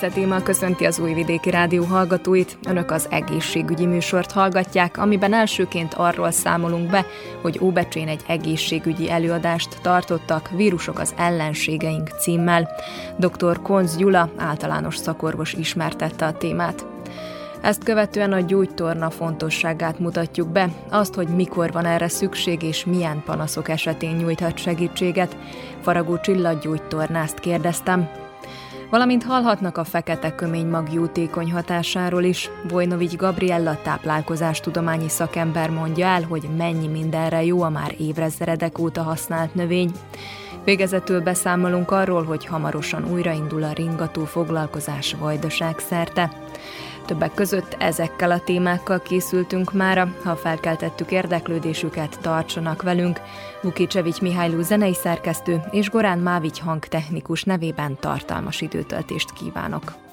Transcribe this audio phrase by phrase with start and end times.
[0.00, 2.58] Fice téma köszönti az Újvidéki Rádió hallgatóit.
[2.68, 7.06] Önök az egészségügyi műsort hallgatják, amiben elsőként arról számolunk be,
[7.42, 12.68] hogy Óbecsén egy egészségügyi előadást tartottak Vírusok az ellenségeink címmel.
[13.18, 13.62] Dr.
[13.62, 16.86] Konz Gyula, általános szakorvos ismertette a témát.
[17.60, 23.22] Ezt követően a gyógytorna fontosságát mutatjuk be, azt, hogy mikor van erre szükség és milyen
[23.24, 25.36] panaszok esetén nyújthat segítséget.
[25.80, 28.28] Faragó Csilla gyógytornást kérdeztem,
[28.90, 32.50] Valamint hallhatnak a fekete kömény mag jótékony hatásáról is.
[32.68, 39.54] Vojnovics Gabriella táplálkozástudományi szakember mondja el, hogy mennyi mindenre jó a már évrezredek óta használt
[39.54, 39.90] növény.
[40.64, 46.30] Végezetül beszámolunk arról, hogy hamarosan újraindul a ringató foglalkozás vajdaság szerte.
[47.06, 53.20] Többek között ezekkel a témákkal készültünk mára, ha felkeltettük érdeklődésüket, tartsanak velünk.
[53.62, 60.09] Vukicevics Mihályló zenei szerkesztő és Gorán Mávics hangtechnikus nevében tartalmas időtöltést kívánok.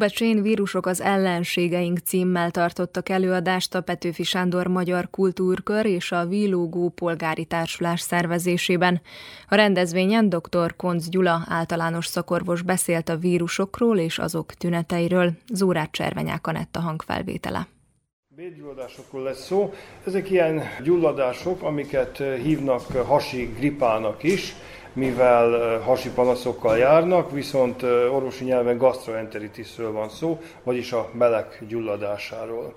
[0.00, 6.88] Óbecsén vírusok az ellenségeink címmel tartottak előadást a Petőfi Sándor Magyar Kultúrkör és a Vílógó
[6.88, 9.00] Polgári Társulás szervezésében.
[9.48, 10.76] A rendezvényen dr.
[10.76, 15.32] Konc Gyula általános szakorvos beszélt a vírusokról és azok tüneteiről.
[15.52, 17.66] Zórát Cservenyák Anetta hangfelvétele.
[18.36, 19.72] Bégyulladásokról lesz szó.
[20.06, 24.54] Ezek ilyen gyulladások, amiket hívnak hasi gripának is
[24.92, 27.82] mivel hasi panaszokkal járnak, viszont
[28.12, 32.74] orvosi nyelven gastroenteritisről van szó, vagyis a belek gyulladásáról.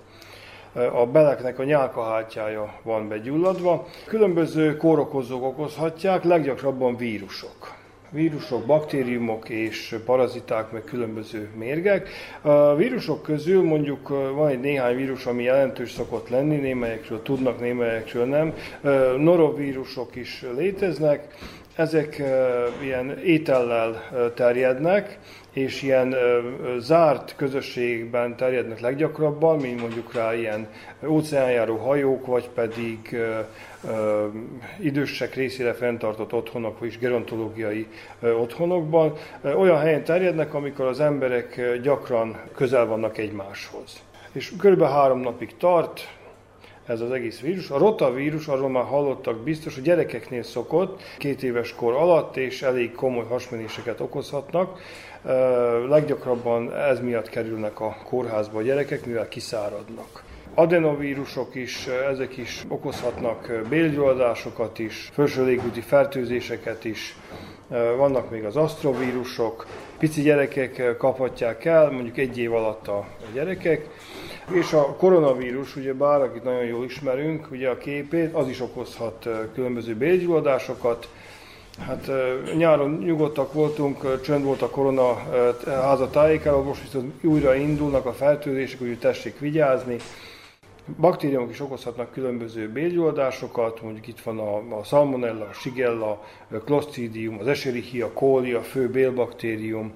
[0.92, 3.86] A beleknek a nyálkahártyája van begyulladva.
[4.06, 7.74] Különböző kórokozók okozhatják, leggyakrabban vírusok
[8.14, 12.08] vírusok, baktériumok és paraziták, meg különböző mérgek.
[12.40, 18.24] A vírusok közül mondjuk van egy néhány vírus, ami jelentős szokott lenni, némelyekről tudnak, némelyekről
[18.24, 18.54] nem.
[19.18, 21.34] Norovírusok is léteznek,
[21.76, 22.22] ezek
[22.82, 24.02] ilyen étellel
[24.34, 25.18] terjednek,
[25.52, 26.14] és ilyen
[26.78, 30.68] zárt közösségben terjednek leggyakrabban, mint mondjuk rá ilyen
[31.06, 33.18] óceánjáró hajók, vagy pedig
[34.78, 37.86] idősek részére fenntartott otthonok, vagyis gerontológiai
[38.20, 39.12] otthonokban.
[39.42, 44.02] Olyan helyen terjednek, amikor az emberek gyakran közel vannak egymáshoz.
[44.32, 46.13] És körülbelül három napig tart,
[46.86, 47.70] ez az egész vírus.
[47.70, 52.92] A rotavírus, arról már hallottak biztos, hogy gyerekeknél szokott két éves kor alatt, és elég
[52.92, 54.80] komoly hasmenéseket okozhatnak.
[55.88, 60.22] Leggyakrabban ez miatt kerülnek a kórházba a gyerekek, mivel kiszáradnak.
[60.54, 67.16] Adenovírusok is, ezek is okozhatnak bélgyulladásokat is, felső légúti fertőzéseket is,
[67.96, 69.66] vannak még az asztrovírusok,
[69.98, 73.88] pici gyerekek kaphatják el, mondjuk egy év alatt a gyerekek,
[74.52, 79.28] és a koronavírus, ugye bár, akit nagyon jól ismerünk, ugye a képét, az is okozhat
[79.54, 81.08] különböző bélgyulladásokat,
[81.78, 82.10] Hát
[82.56, 85.14] nyáron nyugodtak voltunk, csönd volt a korona
[85.64, 89.96] háza tájékáról, most viszont újra indulnak a fertőzések, úgyhogy tessék vigyázni.
[91.00, 97.38] Baktériumok is okozhatnak különböző bélgyulladásokat, mondjuk itt van a, a salmonella, a shigella, a clostridium,
[97.40, 99.92] az escherichia coli, a fő bélbaktérium.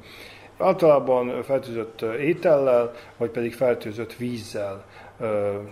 [0.58, 4.84] Általában fertőzött étellel, vagy pedig fertőzött vízzel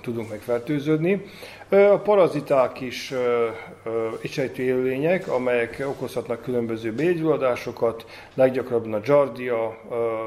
[0.01, 1.25] tudunk megfertőződni.
[1.69, 3.13] A paraziták is
[4.23, 9.79] étsejtő élőlények, amelyek okozhatnak különböző bégyulladásokat, leggyakrabban a Giardia,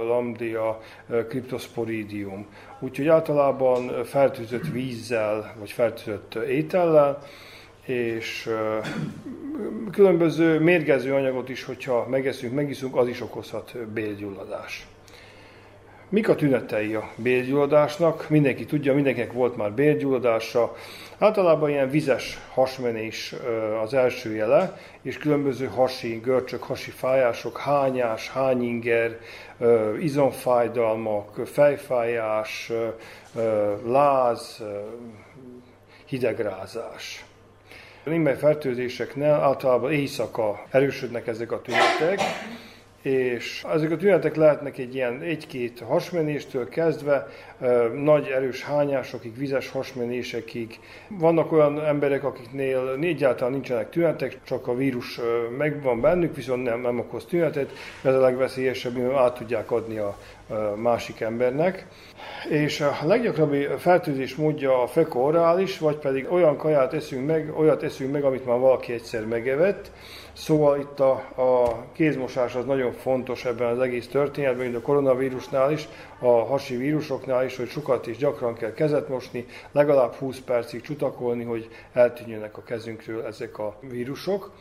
[0.08, 0.80] Lambdia,
[1.28, 2.48] Cryptosporidium.
[2.80, 7.20] Úgyhogy általában fertőzött vízzel, vagy fertőzött étellel,
[7.89, 8.50] és
[9.91, 14.88] különböző mérgező anyagot is, hogyha megeszünk, megiszunk, az is okozhat bélgyulladás.
[16.10, 18.29] Mik a tünetei a bélgyulladásnak?
[18.29, 20.75] Mindenki tudja, mindenkinek volt már bélgyulladása.
[21.17, 23.36] Általában ilyen vizes hasmenés
[23.84, 29.19] az első jele, és különböző hasi görcsök, hasi fájások, hányás, hányinger,
[30.00, 32.72] izomfájdalmak, fejfájás,
[33.86, 34.63] láz,
[36.05, 37.24] hidegrázás.
[38.10, 42.20] Némely fertőzéseknél általában éjszaka erősödnek ezek a tünetek,
[43.01, 47.27] és ezek a tünetek lehetnek egy ilyen egy-két hasmenéstől kezdve,
[48.03, 50.79] nagy erős hányásokig, vizes hasmenésekig.
[51.08, 55.20] Vannak olyan emberek, akiknél egyáltalán nincsenek tünetek, csak a vírus
[55.58, 57.72] megvan bennük, viszont nem, nem okoz tünetet,
[58.03, 60.18] ez a legveszélyesebb, mivel át tudják adni a,
[60.75, 61.86] másik embernek.
[62.50, 68.12] És a leggyakrabbi fertőzés módja a fekoorális, vagy pedig olyan kaját eszünk meg, olyat eszünk
[68.12, 69.91] meg, amit már valaki egyszer megevett.
[70.39, 75.72] Szóval itt a, a kézmosás az nagyon fontos ebben az egész történetben, mint a koronavírusnál
[75.72, 75.88] is,
[76.19, 81.43] a hasi vírusoknál is, hogy sokat és gyakran kell kezet mosni, legalább 20 percig csutakolni,
[81.43, 84.51] hogy eltűnjenek a kezünkről ezek a vírusok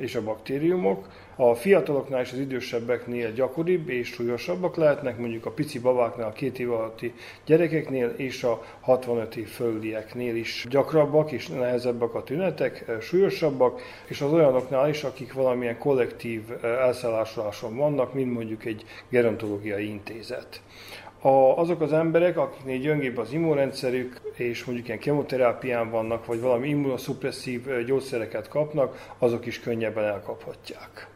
[0.00, 1.08] és a baktériumok.
[1.36, 6.58] A fiataloknál és az idősebbeknél gyakoribb és súlyosabbak lehetnek, mondjuk a pici babáknál, a két
[6.58, 7.14] év alatti
[7.44, 14.20] gyerekeknél és a 65 év földieknél is gyakrabbak és nehezebbek a tünetek, eh, súlyosabbak, és
[14.20, 20.60] az olyanoknál is, akik valamilyen kollektív eh, elszállásoláson vannak, mint mondjuk egy gerontológiai intézet
[21.20, 26.68] a, azok az emberek, akiknél gyöngébb az immunrendszerük, és mondjuk ilyen kemoterápián vannak, vagy valami
[26.68, 31.08] immunoszupresszív gyógyszereket kapnak, azok is könnyebben elkaphatják.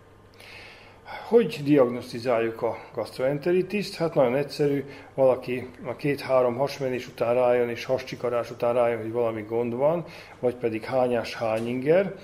[1.29, 3.97] Hogy diagnosztizáljuk a gastroenteritiszt?
[3.97, 4.85] Hát nagyon egyszerű,
[5.15, 10.05] valaki a két-három hasmenés után rájön, és hascsikarás után rájön, hogy valami gond van,
[10.41, 12.15] vagy pedig hányás hányinger,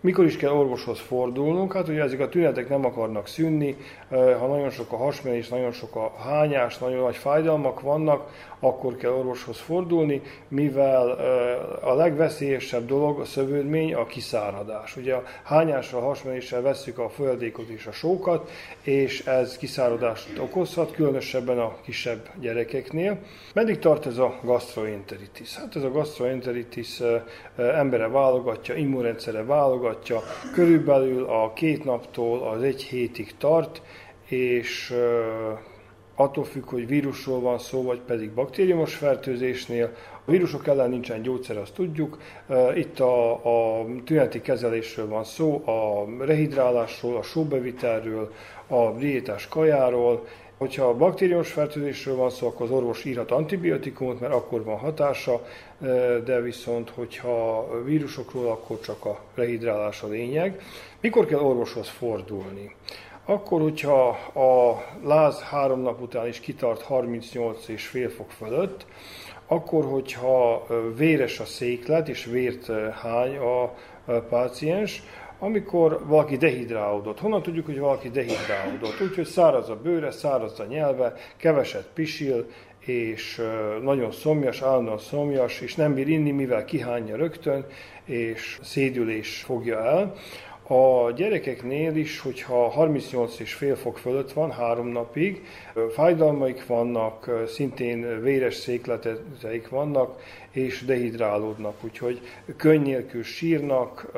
[0.00, 1.72] Mikor is kell orvoshoz fordulnunk?
[1.72, 3.76] Hát ugye ezek a tünetek nem akarnak szűnni,
[4.10, 9.10] ha nagyon sok a hasmenés, nagyon sok a hányás, nagyon nagy fájdalmak vannak, akkor kell
[9.10, 11.10] orvoshoz fordulni, mivel
[11.82, 14.96] a legveszélyesebb dolog a szövődmény a kiszáradás.
[14.96, 18.50] Ugye a hányással, hasmenéssel vesszük a folyadékot és a sókat,
[18.82, 23.18] és ez kiszáradást okozhat, különösebben a kisebb gyerekeknél.
[23.54, 25.56] Meddig tart ez a gastroenteritis?
[25.56, 27.02] Hát ez a gastroenteritis
[27.56, 29.85] embere válogatja, immunrendszere válogatja,
[30.52, 33.82] körülbelül a két naptól az egy hétig tart,
[34.28, 34.94] és
[36.16, 39.92] attól függ, hogy vírusról van szó, vagy pedig baktériumos fertőzésnél.
[40.24, 42.18] A vírusok ellen nincsen gyógyszer, azt tudjuk.
[42.74, 48.32] Itt a, a tüneti kezelésről van szó, a rehidrálásról, a sóbevitelről,
[48.66, 50.26] a diétás kajáról,
[50.58, 55.46] Hogyha a baktériumos fertőzésről van szó, akkor az orvos írhat antibiotikumot, mert akkor van hatása,
[56.24, 60.62] de viszont, hogyha vírusokról, akkor csak a rehidrálás a lényeg.
[61.00, 62.74] Mikor kell orvoshoz fordulni?
[63.24, 68.86] Akkor, hogyha a láz három nap után is kitart 38 és fél fok fölött,
[69.46, 73.74] akkor, hogyha véres a széklet és vért hány a
[74.28, 75.02] páciens,
[75.38, 77.20] amikor valaki dehidrálódott.
[77.20, 79.00] Honnan tudjuk, hogy valaki dehidrálódott?
[79.02, 82.46] Úgyhogy száraz a bőre, száraz a nyelve, keveset pisil,
[82.78, 83.42] és
[83.82, 87.66] nagyon szomjas, állandóan szomjas, és nem bír inni, mivel kihányja rögtön,
[88.04, 90.14] és szédülés fogja el.
[90.68, 95.42] A gyerekeknél is, hogyha 38 és fél fok fölött van három napig,
[95.90, 102.20] fájdalmaik vannak, szintén véres székleteik vannak, és dehidrálódnak, úgyhogy
[102.56, 104.12] könnyélkül sírnak,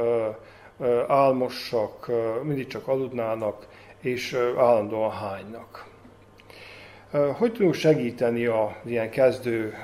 [1.09, 2.11] álmosak,
[2.43, 3.67] mindig csak aludnának,
[4.01, 5.87] és állandóan hánynak.
[7.39, 9.75] Hogy tudunk segíteni a ilyen kezdő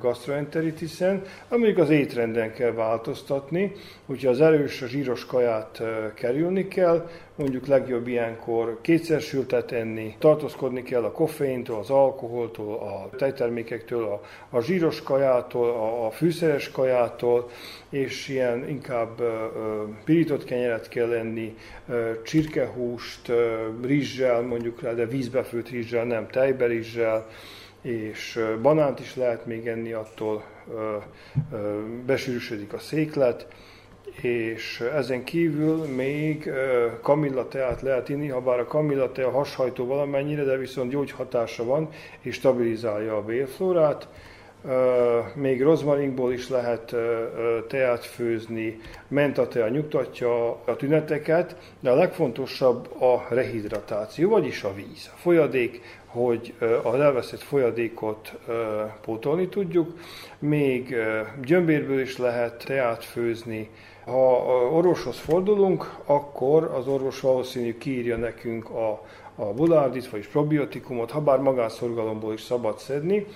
[0.00, 1.22] gastroenteritisen?
[1.48, 3.72] Mondjuk az étrenden kell változtatni,
[4.06, 5.82] úgyhogy az erős, a zsíros kaját
[6.14, 13.16] kerülni kell, mondjuk legjobb ilyenkor kétszer sültet enni, tartózkodni kell a koffeintól, az alkoholtól, a
[13.16, 17.50] tejtermékektől, a, a zsíros kajától, a, a fűszeres kajától,
[17.88, 19.44] és ilyen inkább ö,
[20.04, 21.56] pirított kenyeret kell enni,
[21.88, 27.26] ö, csirkehúst, ö, rizssel mondjuk de vízbefőtt rizssel, nem tejberizssel,
[27.82, 30.96] és banánt is lehet még enni, attól ö,
[31.52, 33.46] ö, besűrűsödik a széklet,
[34.22, 36.50] és ezen kívül még
[37.02, 41.88] kamilla teát lehet inni, ha bár a kamilla tea hashajtó valamennyire, de viszont gyógyhatása van,
[42.20, 44.08] és stabilizálja a bélflórát.
[45.34, 46.94] Még rozmaringból is lehet
[47.68, 48.80] teát főzni,
[49.48, 56.54] tea nyugtatja a tüneteket, de a legfontosabb a rehidratáció, vagyis a víz, a folyadék, hogy
[56.82, 58.32] a elveszett folyadékot
[59.00, 59.98] pótolni tudjuk.
[60.38, 60.96] Még
[61.44, 63.70] gyömbérből is lehet teát főzni,
[64.06, 69.02] ha orvoshoz fordulunk, akkor az orvos valószínű kiírja nekünk a,
[69.34, 73.26] a bulárdit, vagyis probiotikumot, ha bár magánszorgalomból is szabad szedni,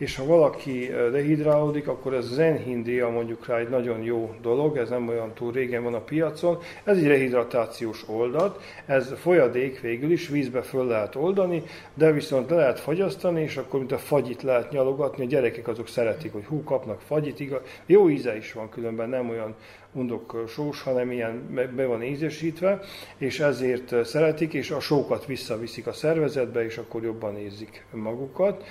[0.00, 5.08] és ha valaki dehidrálódik, akkor ez zenhindria mondjuk rá egy nagyon jó dolog, ez nem
[5.08, 6.58] olyan túl régen van a piacon.
[6.84, 11.62] Ez egy rehidratációs oldat, ez folyadék végül is, vízbe föl lehet oldani,
[11.94, 15.88] de viszont le lehet fagyasztani, és akkor mint a fagyit lehet nyalogatni, a gyerekek azok
[15.88, 17.60] szeretik, hogy hú, kapnak fagyit, igaz.
[17.86, 19.54] Jó íze is van különben, nem olyan
[19.92, 22.80] undok sós, hanem ilyen be van ízesítve,
[23.16, 28.64] és ezért szeretik, és a sókat visszaviszik a szervezetbe, és akkor jobban érzik magukat.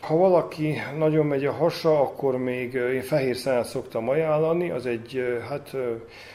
[0.00, 5.40] Ha valaki nagyon megy a hasa, akkor még én fehér szenet szoktam ajánlani, az egy,
[5.48, 5.76] hát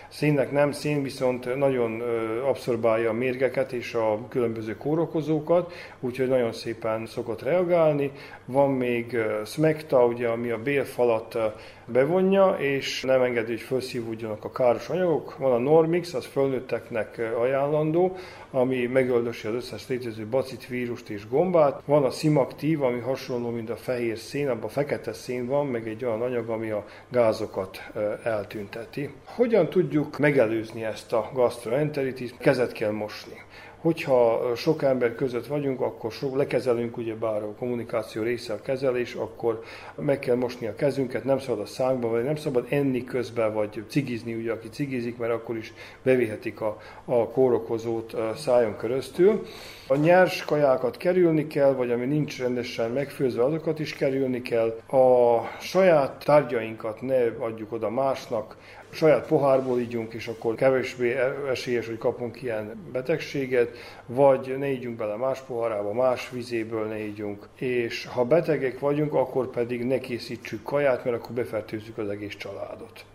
[0.08, 2.02] szénnek nem szén, viszont nagyon
[2.48, 8.12] abszorbálja a mérgeket és a különböző kórokozókat, úgyhogy nagyon szépen szokott reagálni.
[8.46, 11.38] Van még smekta, ugye, ami a bélfalat
[11.86, 15.38] bevonja, és nem engedi, hogy felszívódjanak a káros anyagok.
[15.38, 18.16] Van a Normix, az fölnőtteknek ajánlandó,
[18.51, 21.82] ami megöldösi az összes létező bacit, vírust és gombát.
[21.86, 26.06] Van a Simaktív, ami hasonló, mint a fehér szén, abban fekete szén van, meg egy
[26.06, 27.92] olyan anyag, ami a gázokat
[28.24, 29.10] eltünteti.
[29.25, 32.34] Hogyan tudjuk megelőzni ezt a gastroenteritis?
[32.39, 33.46] Kezet kell mosni.
[33.81, 39.13] Hogyha sok ember között vagyunk, akkor sok, lekezelünk, ugye bár a kommunikáció része a kezelés,
[39.13, 39.63] akkor
[39.96, 43.84] meg kell mosni a kezünket, nem szabad a szánkba, vagy nem szabad enni közben, vagy
[43.88, 49.46] cigizni, ugye aki cigizik, mert akkor is bevihetik a, a kórokozót szájon köröztül.
[49.88, 54.79] A nyers kajákat kerülni kell, vagy ami nincs rendesen megfőzve, azokat is kerülni kell.
[54.88, 58.57] A saját tárgyainkat ne adjuk oda másnak,
[58.98, 61.16] saját pohárból ígyunk, és akkor kevésbé
[61.50, 67.48] esélyes, hogy kapunk ilyen betegséget, vagy ne ígyunk bele más poharába, más vizéből ne ígyunk,
[67.56, 73.06] és ha betegek vagyunk, akkor pedig ne készítsük kaját, mert akkor befertőzzük az egész családot.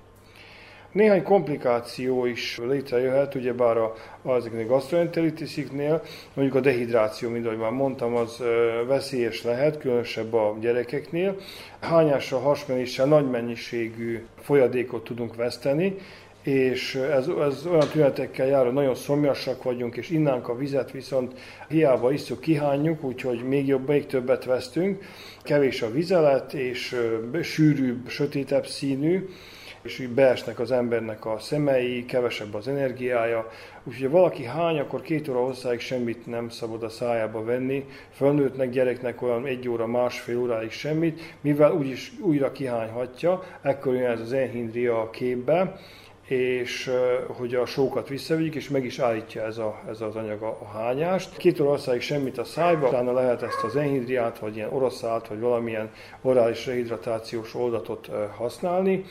[0.92, 6.02] Néhány komplikáció is létrejöhet, ugyebár a, azoknak gastroenteritisziknél,
[6.34, 8.42] mondjuk a dehidráció, mint ahogy már mondtam, az
[8.86, 11.36] veszélyes lehet, különösebb a gyerekeknél.
[11.80, 15.96] Hányással, hasmenéssel nagy mennyiségű folyadékot tudunk veszteni,
[16.42, 21.32] és ez, ez olyan tünetekkel jár, hogy nagyon szomjasak vagyunk, és innánk a vizet viszont
[21.68, 25.04] hiába isszuk, kihányjuk, úgyhogy még jobb, még többet vesztünk.
[25.42, 26.96] Kevés a vizelet, és
[27.42, 29.28] sűrűbb, sötétebb színű,
[29.82, 33.50] és így beesnek az embernek a szemei, kevesebb az energiája.
[33.84, 37.86] Úgyhogy ha valaki hány, akkor két óra hosszáig semmit nem szabad a szájába venni.
[38.10, 44.20] Fölnőttnek, gyereknek olyan egy óra, másfél óráig semmit, mivel úgyis újra kihányhatja, ekkor jön ez
[44.20, 45.76] az enhindria a képbe,
[46.26, 46.90] és
[47.26, 50.78] hogy a sókat visszavigyük, és meg is állítja ez, a, ez az anyag a, a
[50.78, 51.36] hányást.
[51.36, 55.90] Két országig semmit a szájba, utána lehet ezt az enhidriát, vagy ilyen oroszát, vagy valamilyen
[56.22, 59.04] orális rehidratációs oldatot használni,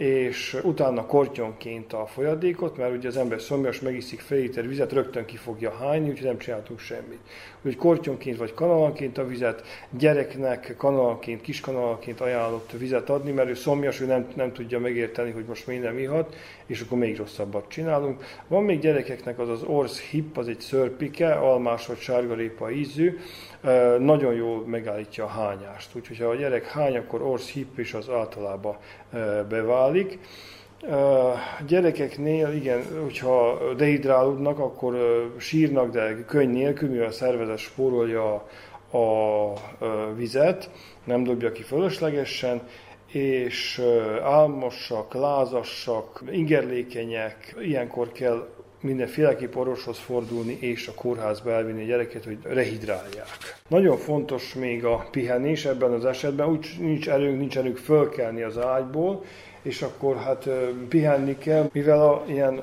[0.00, 5.24] és utána kortyonként a folyadékot, mert ugye az ember szomjas, megiszik fél liter vizet, rögtön
[5.24, 7.18] ki fogja hányni, úgyhogy nem csináltunk semmit.
[7.56, 13.54] Úgyhogy kortyonként vagy kanalanként a vizet, gyereknek kanalanként, kis kanalanként ajánlott vizet adni, mert ő
[13.54, 18.24] szomjas, ő nem, nem tudja megérteni, hogy most nem ihat, és akkor még rosszabbat csinálunk.
[18.48, 23.18] Van még gyerekeknek az az orsz hip, az egy szörpike, almás vagy sárgarépa ízű,
[23.98, 25.94] nagyon jól megállítja a hányást.
[25.94, 28.76] Úgyhogy ha a gyerek hány, akkor orsz hip is az általában
[29.48, 30.18] beválik.
[31.66, 34.96] Gyerekeknél, igen, hogyha dehidrálódnak, akkor
[35.38, 38.32] sírnak, de könyv nélkül, mivel a szervezet spórolja
[38.92, 39.52] a
[40.14, 40.70] vizet,
[41.04, 42.62] nem dobja ki fölöslegesen,
[43.06, 43.82] és
[44.22, 48.48] álmosak, lázassak, ingerlékenyek, ilyenkor kell
[48.80, 53.28] mindenféleképp orvoshoz fordulni és a kórházba elvinni a gyereket, hogy rehidrálják.
[53.68, 58.58] Nagyon fontos még a pihenés ebben az esetben, úgy nincs erőnk, nincs erőnk fölkelni az
[58.58, 59.24] ágyból,
[59.62, 60.48] és akkor hát
[60.88, 61.68] pihenni kell.
[61.72, 62.62] Mivel a ilyen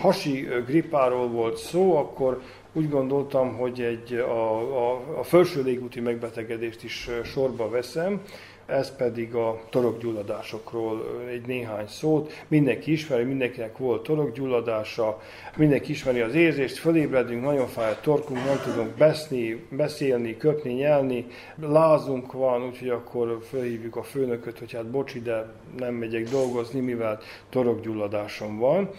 [0.00, 2.40] hasi gripáról volt szó, akkor
[2.72, 8.22] úgy gondoltam, hogy egy, a, a, a felső légúti megbetegedést is sorba veszem,
[8.66, 12.32] ez pedig a torokgyulladásokról egy néhány szót.
[12.48, 15.20] Mindenki ismeri, mindenkinek volt torokgyulladása,
[15.56, 21.26] mindenki ismeri az érzést, fölébredünk, nagyon fáj a torkunk, nem tudunk beszni, beszélni, köpni, nyelni,
[21.60, 27.20] lázunk van, úgyhogy akkor felhívjuk a főnököt, hogy hát bocsi, de nem megyek dolgozni, mivel
[27.50, 28.90] torokgyulladásom van.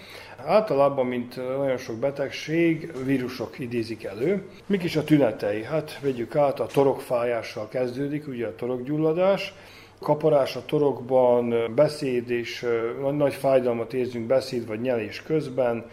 [0.44, 4.48] Általában, mint nagyon sok betegség, vírusok idézik elő.
[4.66, 5.64] Mik is a tünetei?
[5.64, 9.54] Hát vegyük át, a torokfájással kezdődik, ugye a torokgyulladás,
[10.00, 12.66] kaparás a torokban, beszéd és
[13.12, 15.86] nagy fájdalmat érzünk beszéd vagy nyelés közben,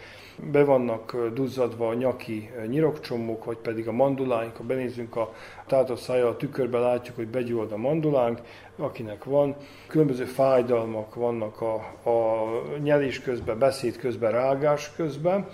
[0.51, 5.33] be vannak duzzadva a nyaki nyirokcsomók, vagy pedig a manduláink, ha benézünk a
[5.67, 8.39] tátott szája a tükörbe, látjuk, hogy begyullad a mandulánk,
[8.77, 9.55] akinek van.
[9.87, 11.73] Különböző fájdalmak vannak a,
[12.09, 12.47] a
[12.83, 15.47] nyelés közben, beszéd közben, rágás közben,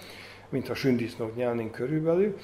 [0.50, 2.36] mint a sündisznót nyelnénk körülbelül.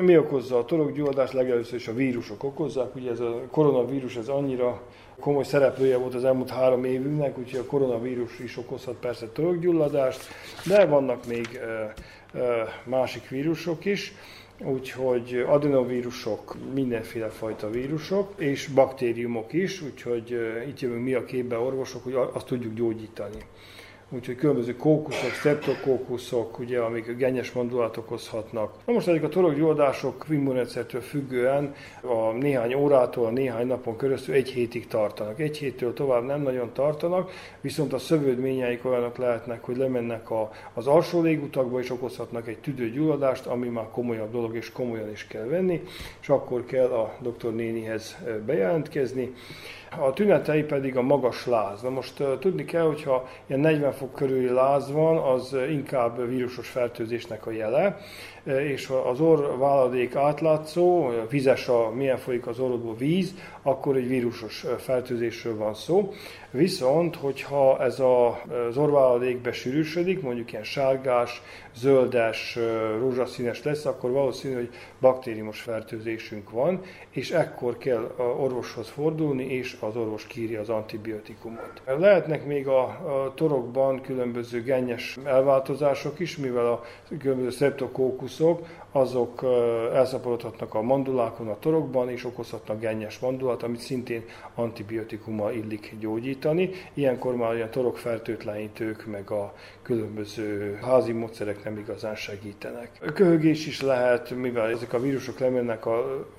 [0.00, 1.32] Mi okozza a torokgyulladást?
[1.32, 2.94] Legelőször is a vírusok okozzák.
[2.94, 4.82] Ugye ez a koronavírus ez annyira
[5.20, 10.28] komoly szereplője volt az elmúlt három évünknek, úgyhogy a koronavírus is okozhat persze torokgyulladást,
[10.66, 11.60] de vannak még
[12.84, 14.14] másik vírusok is,
[14.64, 20.36] úgyhogy adenovírusok, mindenféle fajta vírusok, és baktériumok is, úgyhogy
[20.68, 23.38] itt jövünk mi a képbe orvosok, hogy azt tudjuk gyógyítani
[24.14, 28.74] úgyhogy különböző kókuszok, streptokókuszok, ugye, amik gennyes mandulát okozhatnak.
[28.86, 34.48] Na most ezek a torokgyódások immunrendszertől függően a néhány órától, a néhány napon keresztül egy
[34.48, 35.40] hétig tartanak.
[35.40, 40.86] Egy héttől tovább nem nagyon tartanak, viszont a szövődményeik olyanok lehetnek, hogy lemennek a, az
[40.86, 45.82] alsó légutakba és okozhatnak egy tüdőgyulladást, ami már komolyabb dolog és komolyan is kell venni,
[46.20, 49.32] és akkor kell a doktor nénihez bejelentkezni.
[49.98, 51.82] A tünetei pedig a magas láz.
[51.82, 57.46] Na most tudni kell, hogyha ilyen 40 fok körüli láz van, az inkább vírusos fertőzésnek
[57.46, 57.98] a jele,
[58.44, 64.64] és az orr váladék átlátszó, vizes a, milyen folyik az orrodból víz, akkor egy vírusos
[64.78, 66.12] fertőzésről van szó.
[66.50, 68.28] Viszont, hogyha ez a,
[68.68, 71.42] az orrváladék besűrűsödik, mondjuk ilyen sárgás,
[71.74, 72.58] zöldes,
[72.98, 79.96] rózsaszínes lesz, akkor valószínű, hogy baktériumos fertőzésünk van, és ekkor kell orvoshoz fordulni, és az
[79.96, 81.82] orvos kírja az antibiotikumot.
[81.98, 86.82] Lehetnek még a, torokban különböző gennyes elváltozások is, mivel a
[87.18, 87.50] különböző
[88.32, 89.42] streptokókuszok azok
[89.94, 96.70] elszaporodhatnak a mandulákon, a torokban, és okozhatnak gennyes mandulát, amit szintén antibiotikummal illik gyógyítani.
[96.94, 102.90] Ilyenkor már a torokfertőtlenítők, meg a különböző házi módszerek nem igazán segítenek.
[103.14, 105.86] Köhögés is lehet, mivel ezek a vírusok lemennek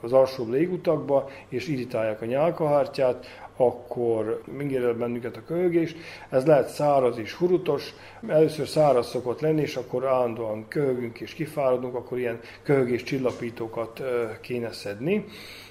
[0.01, 3.25] az alsóbb légutakba, és irritálják a nyálkahártyát,
[3.57, 5.95] akkor mindjárt bennünket a köhögés.
[6.29, 7.93] Ez lehet száraz és hurutos.
[8.27, 14.01] Először száraz szokott lenni, és akkor állandóan köhögünk és kifáradunk, akkor ilyen köhögés csillapítókat
[14.41, 15.25] kéne szedni.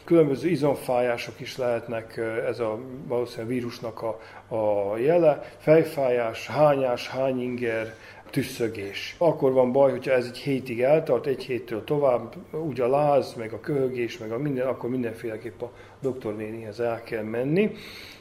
[0.05, 2.17] Különböző izomfájások is lehetnek,
[2.49, 4.21] ez a valószínűleg vírusnak a,
[4.55, 5.43] a jele.
[5.59, 7.95] Fejfájás, hányás, hányinger,
[8.33, 9.15] tüsszögés.
[9.19, 13.53] Akkor van baj, hogyha ez egy hétig eltart, egy héttől tovább, úgy a láz, meg
[13.53, 17.71] a köhögés, meg a minden, akkor mindenféleképp a doktornénihez el kell menni.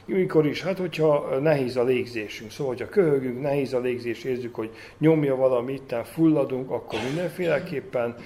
[0.04, 0.62] Mikor is?
[0.62, 5.72] Hát, hogyha nehéz a légzésünk, szóval, hogyha köhögünk, nehéz a légzés, érzük, hogy nyomja valami,
[5.72, 8.16] itten fulladunk, akkor mindenféleképpen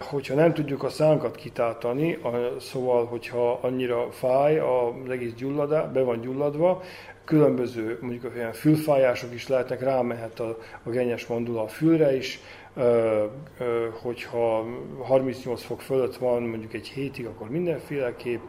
[0.00, 2.18] hogyha nem tudjuk a szánkat kitáltani,
[2.60, 6.82] szóval, hogyha annyira fáj az egész gyulladá, be van gyulladva,
[7.24, 12.40] különböző mondjuk olyan fülfájások is lehetnek, rámehet a, a genyes mandula a fülre is,
[12.76, 13.24] ö,
[13.58, 14.64] ö, hogyha
[15.02, 18.48] 38 fok fölött van mondjuk egy hétig, akkor mindenféleképp,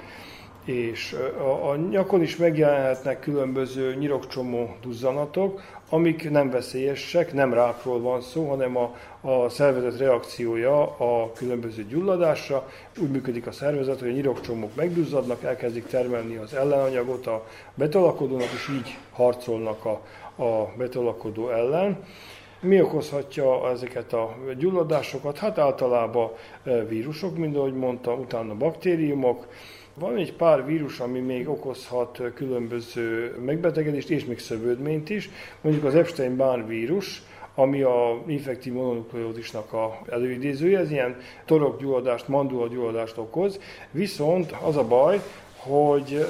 [0.66, 8.22] és a, a nyakon is megjelenhetnek különböző nyirokcsomó duzzanatok, amik nem veszélyesek, nem rákról van
[8.22, 12.70] szó, hanem a, a szervezet reakciója a különböző gyulladásra.
[13.02, 18.70] Úgy működik a szervezet, hogy a nyirokcsomók megduzzadnak, elkezdik termelni az ellenanyagot a betalakodónak, és
[18.70, 20.02] így harcolnak a,
[20.44, 22.04] a betalakodó ellen.
[22.60, 25.38] Mi okozhatja ezeket a gyulladásokat?
[25.38, 26.32] Hát általában
[26.64, 29.48] e, vírusok, mint ahogy mondtam, utána baktériumok,
[30.00, 35.30] van egy pár vírus, ami még okozhat különböző megbetegedést és még szövődményt is,
[35.62, 37.24] mondjuk az Epstein-Barr vírus,
[37.56, 43.60] ami a infektív mononukleózisnak a előidézője, ez ilyen torokgyulladást, mandulagyulladást okoz,
[43.92, 45.22] viszont az a baj,
[45.58, 46.28] hogy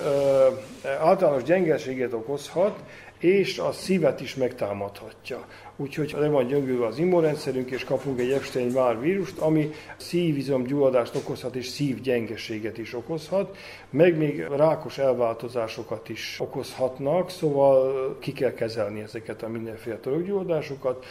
[0.99, 2.79] általános gyengeséget okozhat,
[3.19, 5.45] és a szívet is megtámadhatja.
[5.77, 11.55] Úgyhogy le van gyöngülve az immunrendszerünk, és kapunk egy Epstein-Barr vírust, ami szívizom gyulladást okozhat,
[11.55, 13.57] és szívgyengeséget is okozhat,
[13.89, 21.05] meg még rákos elváltozásokat is okozhatnak, szóval ki kell kezelni ezeket a mindenféle torokgyulladásokat.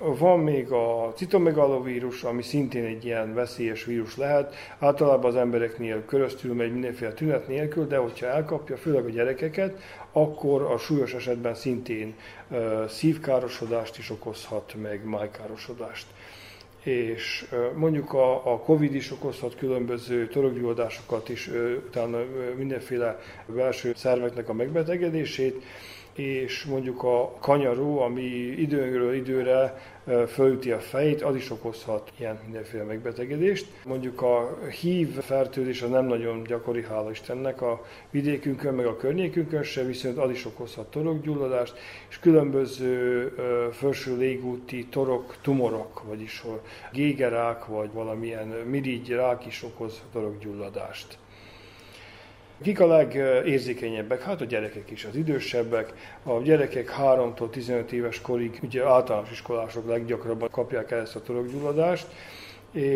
[0.00, 4.54] Van még a citomegalovírus, ami szintén egy ilyen veszélyes vírus lehet.
[4.78, 9.80] Általában az embereknél köröztül megy mindenféle tünet nélkül, de hogyha elkapja, főleg a gyerekeket,
[10.12, 12.14] akkor a súlyos esetben szintén
[12.88, 16.06] szívkárosodást is okozhat, meg májkárosodást
[16.82, 21.50] és mondjuk a, a Covid is okozhat különböző torokgyulladásokat is,
[21.86, 22.18] utána
[22.56, 25.62] mindenféle belső szerveknek a megbetegedését,
[26.18, 28.22] és mondjuk a kanyaró, ami
[28.56, 29.78] időről időre
[30.28, 33.66] fölüti a fejét, az is okozhat ilyen mindenféle megbetegedést.
[33.84, 39.62] Mondjuk a hív fertőzés az nem nagyon gyakori, hála Istennek a vidékünkön, meg a környékünkön
[39.62, 41.74] se, viszont az is okozhat torokgyulladást,
[42.08, 43.28] és különböző
[43.72, 46.44] felső légúti torok, tumorok, vagyis
[46.92, 51.18] gégerák, vagy valamilyen mirigy rák is okoz torokgyulladást.
[52.62, 54.22] Kik a legérzékenyebbek?
[54.22, 55.92] Hát a gyerekek is, az idősebbek.
[56.22, 62.06] A gyerekek 3-tól 15 éves korig, ugye általános iskolások leggyakrabban kapják el ezt a torokgyulladást,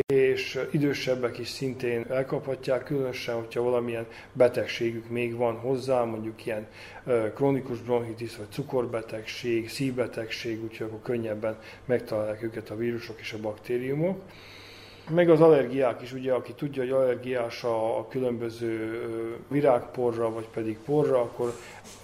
[0.07, 6.67] és idősebbek is szintén elkaphatják, különösen, hogyha valamilyen betegségük még van hozzá, mondjuk ilyen
[7.35, 14.21] krónikus bronchitis, vagy cukorbetegség, szívbetegség, úgyhogy akkor könnyebben megtalálják őket a vírusok és a baktériumok.
[15.11, 19.03] Meg az allergiák is, ugye, aki tudja, hogy allergiás a, különböző
[19.49, 21.53] virágporra, vagy pedig porra, akkor,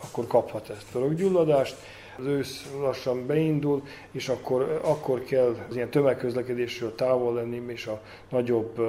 [0.05, 1.77] akkor kaphat ezt torokgyulladást.
[2.19, 8.01] Az ősz lassan beindul, és akkor, akkor kell az ilyen tömegközlekedésről távol lenni, és a
[8.29, 8.81] nagyobb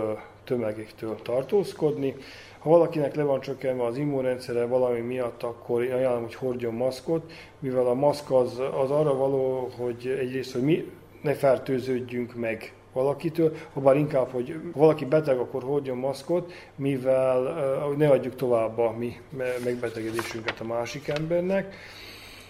[0.43, 2.15] tömegektől tartózkodni.
[2.59, 7.31] Ha valakinek le van csökkenve az immunrendszere valami miatt, akkor én ajánlom, hogy hordjon maszkot,
[7.59, 10.91] mivel a maszk az, az arra való, hogy egyrészt, hogy mi
[11.21, 17.97] ne fertőződjünk meg valakitől, ha bár inkább, hogy valaki beteg, akkor hordjon maszkot, mivel uh,
[17.97, 19.19] ne adjuk tovább a mi
[19.63, 21.75] megbetegedésünket a másik embernek.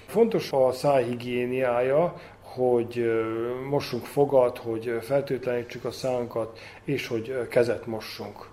[0.05, 3.11] Fontos a szájhigiéniája, hogy
[3.69, 8.47] mossunk fogat, hogy feltétlenítsük a szánkat, és hogy kezet mossunk.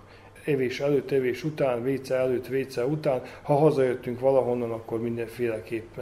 [0.45, 3.21] Évés előtt, évés után, véce előtt, véce után.
[3.41, 5.95] Ha hazajöttünk valahonnan, akkor mindenféleképp.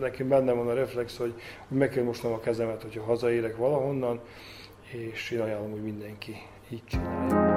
[0.00, 1.34] Nekem benne van a reflex, hogy
[1.68, 4.20] meg kell mosnom a kezemet, hogyha hazaérek valahonnan
[4.92, 6.36] és én ajánlom, hogy mindenki
[6.70, 7.51] így csinálja.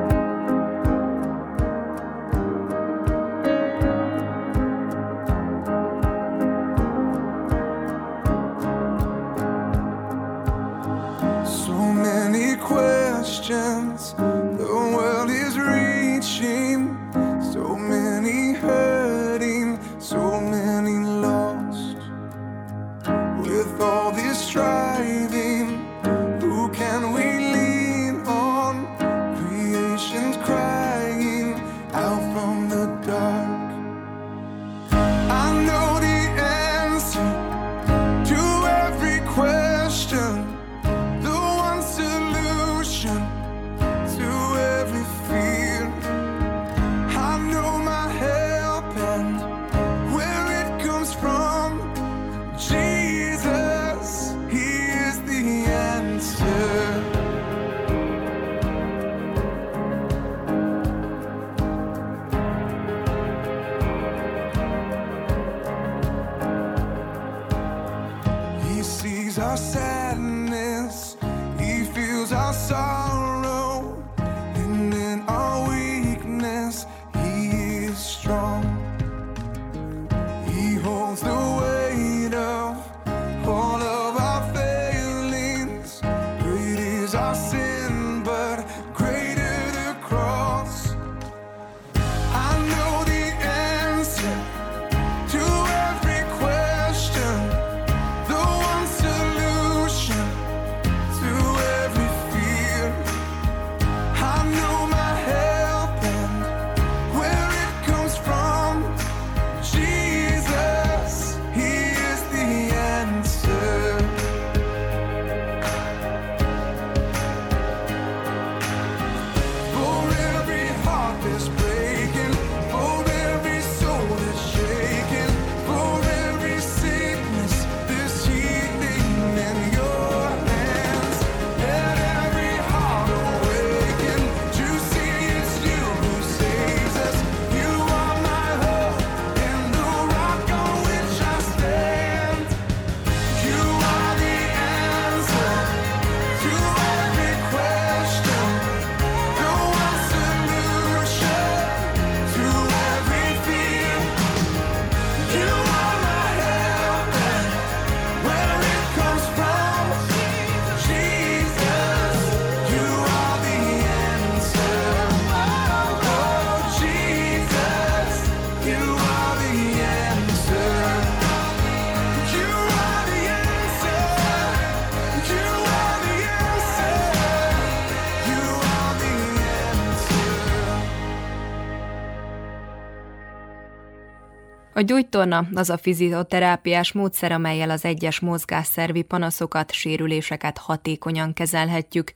[184.77, 192.13] A gyógytorna az a fizioterápiás módszer, amelyel az egyes mozgásszervi panaszokat, sérüléseket hatékonyan kezelhetjük.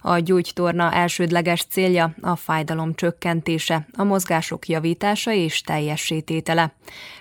[0.00, 6.74] A gyógytorna elsődleges célja a fájdalom csökkentése, a mozgások javítása és teljessététele.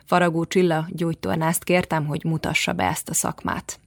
[0.05, 3.79] Faragó Csilla gyógytornást kértem, hogy mutassa be ezt a szakmát.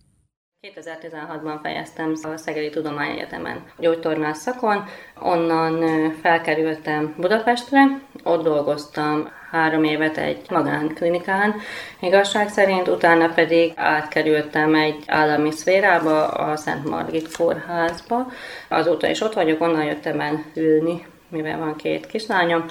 [0.65, 4.85] 2016-ban fejeztem a Szegedi Tudományegyetemen gyógytornás szakon,
[5.21, 11.55] onnan felkerültem Budapestre, ott dolgoztam három évet egy magánklinikán,
[12.01, 18.27] igazság szerint, utána pedig átkerültem egy állami szférába, a Szent Margit kórházba.
[18.69, 22.65] Azóta is ott vagyok, onnan jöttem el ülni, mivel van két kislányom,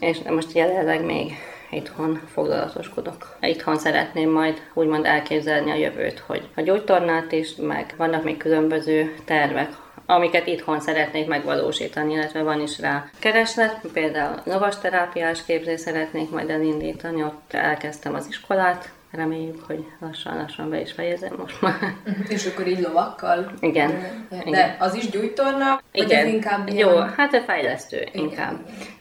[0.00, 1.32] és most jelenleg még
[1.70, 3.36] itthon foglalatoskodok.
[3.40, 9.14] Itthon szeretném majd úgymond elképzelni a jövőt, hogy a gyógytornát is, meg vannak még különböző
[9.24, 9.70] tervek,
[10.06, 16.50] amiket itthon szeretnék megvalósítani, illetve van is rá kereslet, például lovas terápiás képzést szeretnék majd
[16.50, 21.94] elindítani, ott elkezdtem az iskolát, reméljük, hogy lassan-lassan be is fejezem most már.
[22.28, 23.52] És akkor így lovakkal?
[23.60, 23.90] Igen.
[24.30, 24.76] De Igen.
[24.78, 25.80] az is gyújtorna?
[25.92, 26.06] Igen.
[26.06, 27.14] Vagy ez inkább Jó, ilyen...
[27.16, 28.24] hát fejlesztő Igen.
[28.24, 28.56] inkább.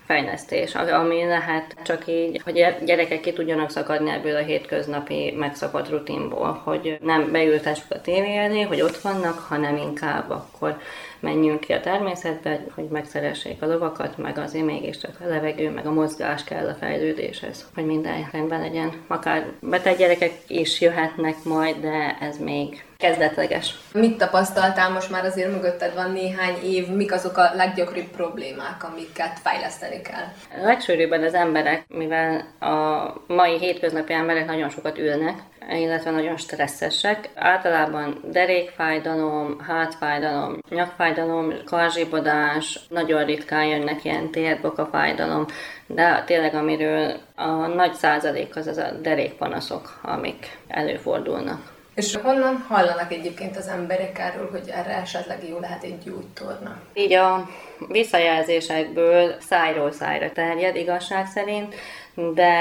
[0.10, 6.62] Fejlesztés, ami lehet csak így, hogy gyerekek ki tudjanak szakadni ebből a hétköznapi megszakadt rutinból,
[6.64, 10.78] hogy nem beültessük a tévé hogy ott vannak, hanem inkább akkor
[11.20, 15.94] menjünk ki a természetbe, hogy megszeressék a lovakat, meg azért mégiscsak a levegő, meg a
[15.94, 18.92] mozgás kell a fejlődéshez, hogy minden rendben legyen.
[19.08, 23.76] Akár beteg gyerekek is jöhetnek majd, de ez még kezdetleges.
[23.94, 29.40] Mit tapasztaltál most már azért mögötted van néhány év, mik azok a leggyakoribb problémák, amiket
[29.44, 30.26] fejleszteni kell?
[30.62, 37.30] A legsűrűbben az emberek, mivel a mai hétköznapi emberek nagyon sokat ülnek, illetve nagyon stresszesek.
[37.36, 45.46] Általában derékfájdalom, hátfájdalom, nyakfájdalom, karzsibodás, nagyon ritkán jönnek ilyen térboka-fájdalom,
[45.88, 51.78] de tényleg amiről a nagy százalék az az a derékpanaszok, amik előfordulnak.
[52.00, 56.78] És honnan hallanak egyébként az emberek erről, hogy erre esetleg jó lehet egy gyújtorna?
[56.94, 57.50] Így a
[57.88, 61.76] visszajelzésekből szájról szájra terjed igazság szerint,
[62.34, 62.54] de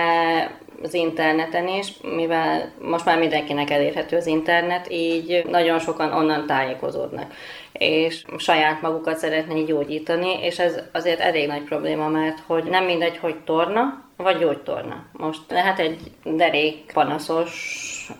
[0.82, 7.32] az interneten is, mivel most már mindenkinek elérhető az internet, így nagyon sokan onnan tájékozódnak
[7.72, 13.16] és saját magukat szeretnék gyógyítani, és ez azért elég nagy probléma, mert hogy nem mindegy,
[13.16, 15.04] hogy torna, vagy gyógytorna.
[15.12, 17.52] Most lehet egy derék panaszos,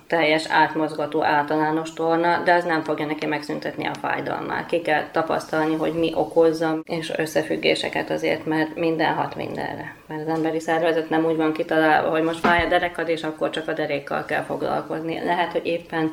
[0.07, 4.67] teljes átmozgató általános torna, de az nem fogja neki megszüntetni a fájdalmát.
[4.67, 9.95] Ki kell tapasztalni, hogy mi okozza, és összefüggéseket azért, mert minden hat mindenre.
[10.07, 13.51] Mert az emberi szervezet nem úgy van kitalálva, hogy most fáj a derekad, és akkor
[13.51, 15.25] csak a derékkal kell foglalkozni.
[15.25, 16.11] Lehet, hogy éppen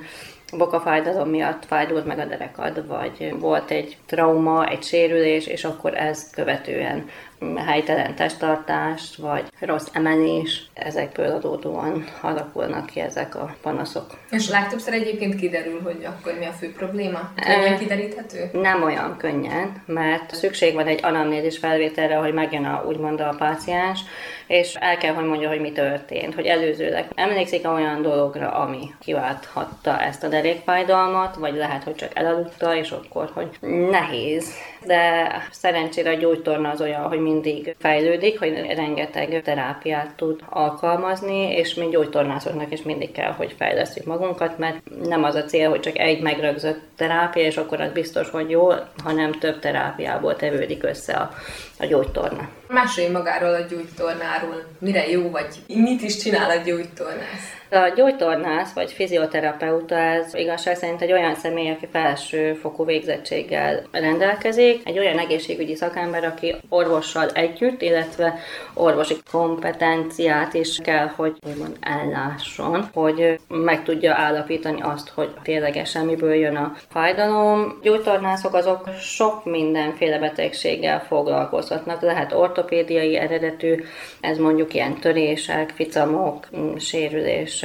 [0.58, 6.34] bokafájdalom miatt fájdult meg a derekad, vagy volt egy trauma, egy sérülés, és akkor ezt
[6.34, 7.10] követően
[7.56, 14.18] helytelen testtartás, vagy rossz emelés, ezekből adódóan alakulnak ki ezek a panaszok.
[14.30, 17.32] És legtöbbször egyébként kiderül, hogy akkor mi a fő probléma?
[17.36, 18.50] Könnyen kideríthető?
[18.52, 24.00] Nem olyan könnyen, mert szükség van egy anamnézis felvételre, hogy megjön a, úgymond a páciens,
[24.48, 30.02] és el kell, hogy mondja, hogy mi történt, hogy előzőleg emlékszik olyan dologra, ami kiválthatta
[30.02, 33.50] ezt a derékfájdalmat, vagy lehet, hogy csak elaludta, és akkor, hogy
[33.92, 34.54] nehéz.
[34.86, 41.74] De szerencsére a gyógytorna az olyan, hogy mindig fejlődik, hogy rengeteg terápiát tud alkalmazni, és
[41.74, 45.98] mi gyógytornászoknak is mindig kell, hogy fejlesztjük magunkat, mert nem az a cél, hogy csak
[45.98, 48.70] egy megrögzött terápia, és akkor az biztos, hogy jó,
[49.04, 51.32] hanem több terápiából tevődik össze a,
[51.80, 52.50] a gyógytorna.
[52.68, 57.64] Mesélj magáról a gyógytornáról, mire jó vagy, mit is csinál a gyógytornász?
[57.76, 64.82] A gyógytornász vagy fizioterapeuta ez igazság szerint egy olyan személy, aki felső fokú végzettséggel rendelkezik,
[64.88, 68.40] egy olyan egészségügyi szakember, aki orvossal együtt, illetve
[68.74, 76.34] orvosi kompetenciát is kell, hogy úgymond ellásson, hogy meg tudja állapítani azt, hogy ténylegesen miből
[76.34, 77.80] jön a fájdalom.
[77.82, 83.84] Gyógytornászok azok sok mindenféle betegséggel foglalkozhatnak, lehet ortopédiai eredetű,
[84.22, 86.48] ez mondjuk ilyen törések, ficamok,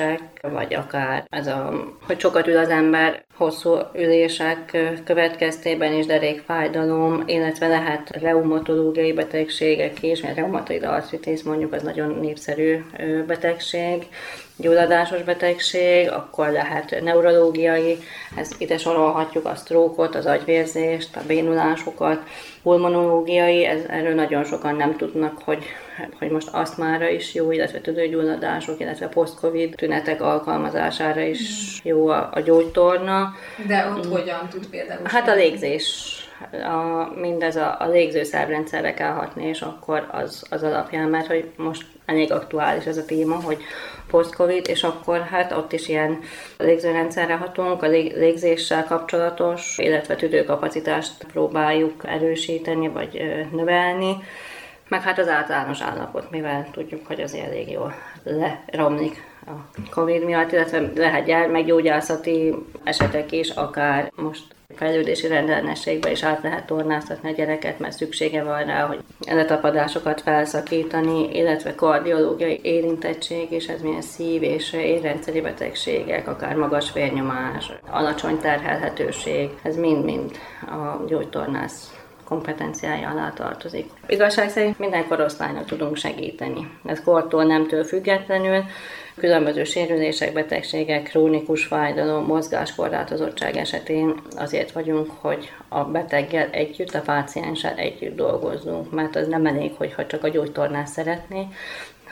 [0.01, 1.73] sérülések, vagy akár ez a,
[2.07, 10.21] hogy sokat ül az ember hosszú ülések következtében is derékfájdalom, illetve lehet reumatológiai betegségek is,
[10.21, 12.85] mert reumatoid artritis mondjuk az nagyon népszerű
[13.27, 14.07] betegség,
[14.57, 17.99] gyulladásos betegség, akkor lehet neurológiai,
[18.37, 22.23] ez ide sorolhatjuk a sztrókot, az agyvérzést, a bénulásokat,
[22.63, 25.65] pulmonológiai, ez, erről nagyon sokan nem tudnak, hogy,
[26.19, 31.41] hogy most asztmára is jó, illetve tüdőgyulladások, illetve post-covid tünetek alkalmazására is
[31.83, 33.35] jó a, a gyógytorna.
[33.67, 34.13] De ott hmm.
[34.13, 35.01] hogyan tud például?
[35.05, 36.15] Hát a légzés
[36.53, 41.87] a, mindez a, a légzőszervrendszerre kell hatni, és akkor az, az alapján, mert hogy most
[42.11, 43.63] elég aktuális ez a téma, hogy
[44.11, 46.19] post-covid, és akkor hát ott is ilyen
[46.59, 54.17] légzőrendszerre hatunk, a légzéssel kapcsolatos, illetve tüdőkapacitást próbáljuk erősíteni, vagy növelni,
[54.89, 60.53] meg hát az általános állapot, mivel tudjuk, hogy az elég jól leromlik a Covid miatt,
[60.53, 64.45] illetve lehet gyermekgyógyászati esetek is, akár most
[64.75, 71.37] fejlődési rendellenességbe is át lehet tornáztatni a gyereket, mert szüksége van rá, hogy letapadásokat felszakítani,
[71.37, 79.51] illetve kardiológiai érintettség, és ez milyen szív- és érrendszeri betegségek, akár magas vérnyomás, alacsony terhelhetőség,
[79.63, 80.31] ez mind-mind
[80.67, 82.00] a gyógytornász
[82.31, 83.91] kompetenciája alá tartozik.
[84.07, 86.71] Igazság szerint minden korosztálynak tudunk segíteni.
[86.85, 88.65] Ez kortól nemtől függetlenül,
[89.17, 97.77] különböző sérülések, betegségek, krónikus fájdalom, mozgáskorlátozottság esetén azért vagyunk, hogy a beteggel együtt, a pácienssel
[97.77, 101.47] együtt dolgozzunk, mert az nem elég, hogyha csak a gyógytornász szeretné,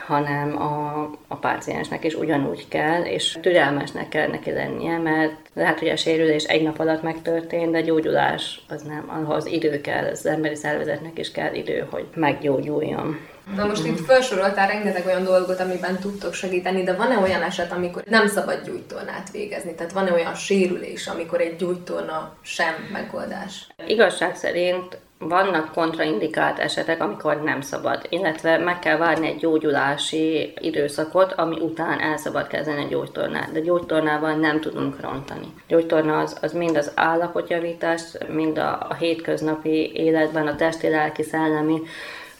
[0.09, 5.87] hanem a, a páciensnek is ugyanúgy kell, és türelmesnek kell neki lennie, mert lehet, hogy
[5.87, 10.55] a sérülés egy nap alatt megtörtént, de gyógyulás az nem, ahhoz idő kell, az emberi
[10.55, 13.19] szervezetnek is kell idő, hogy meggyógyuljon.
[13.55, 18.03] Na most itt felsoroltál rengeteg olyan dolgot, amiben tudtok segíteni, de van-e olyan eset, amikor
[18.05, 19.75] nem szabad gyújtornát végezni?
[19.75, 23.67] Tehát van-e olyan sérülés, amikor egy gyújtorna sem megoldás?
[23.87, 31.33] Igazság szerint vannak kontraindikált esetek, amikor nem szabad, illetve meg kell várni egy gyógyulási időszakot,
[31.33, 35.53] ami után el szabad kezdeni a gyógytornát, de gyógytornával nem tudunk rontani.
[35.67, 41.81] Gyógytorna az, az mind az állapotjavítás, mind a, a hétköznapi életben a testi, lelki, szellemi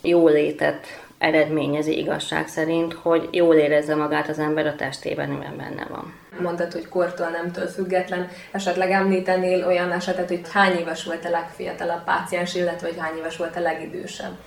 [0.02, 0.88] jólétet
[1.20, 6.14] eredményezi igazság szerint, hogy jól érezze magát az ember a testében, amiben benne van.
[6.42, 8.28] Mondtad, hogy kortól nemtől független.
[8.52, 13.38] Esetleg említenél olyan esetet, hogy hány éves volt a legfiatalabb páciens, illetve hogy hány éves
[13.38, 14.38] volt a legidősebb?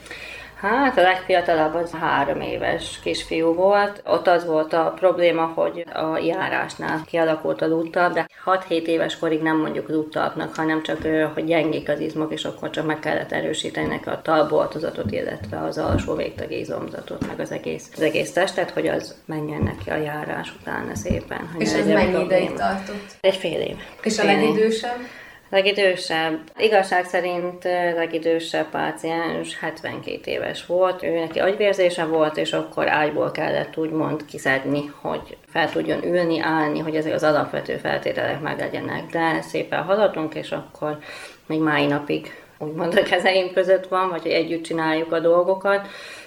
[0.62, 4.02] Hát a legfiatalabb az három éves kisfiú volt.
[4.06, 9.42] Ott az volt a probléma, hogy a járásnál kialakult a lúttalp, de 6-7 éves korig
[9.42, 13.86] nem mondjuk lúttalpnak, hanem csak, hogy gyengék az izmok, és akkor csak meg kellett erősíteni
[13.86, 18.86] neki a talboltozatot, illetve az alsó végtagi izomzatot, meg az egész, az egész testet, hogy
[18.86, 21.50] az menjen neki a járás utána szépen.
[21.52, 23.16] Hogy és ez mennyi ideig tartott?
[23.20, 23.76] Egy fél év.
[24.02, 24.98] És fél a legidősebb?
[25.52, 33.30] Legidősebb, igazság szerint legidősebb páciens 72 éves volt, ő neki agyvérzése volt, és akkor ágyból
[33.30, 39.06] kellett úgymond kiszedni, hogy fel tudjon ülni, állni, hogy ezek az alapvető feltételek meg legyenek.
[39.06, 40.98] De szépen haladunk, és akkor
[41.46, 45.86] még mai napig úgymond a kezeim között van, vagy hogy együtt csináljuk a dolgokat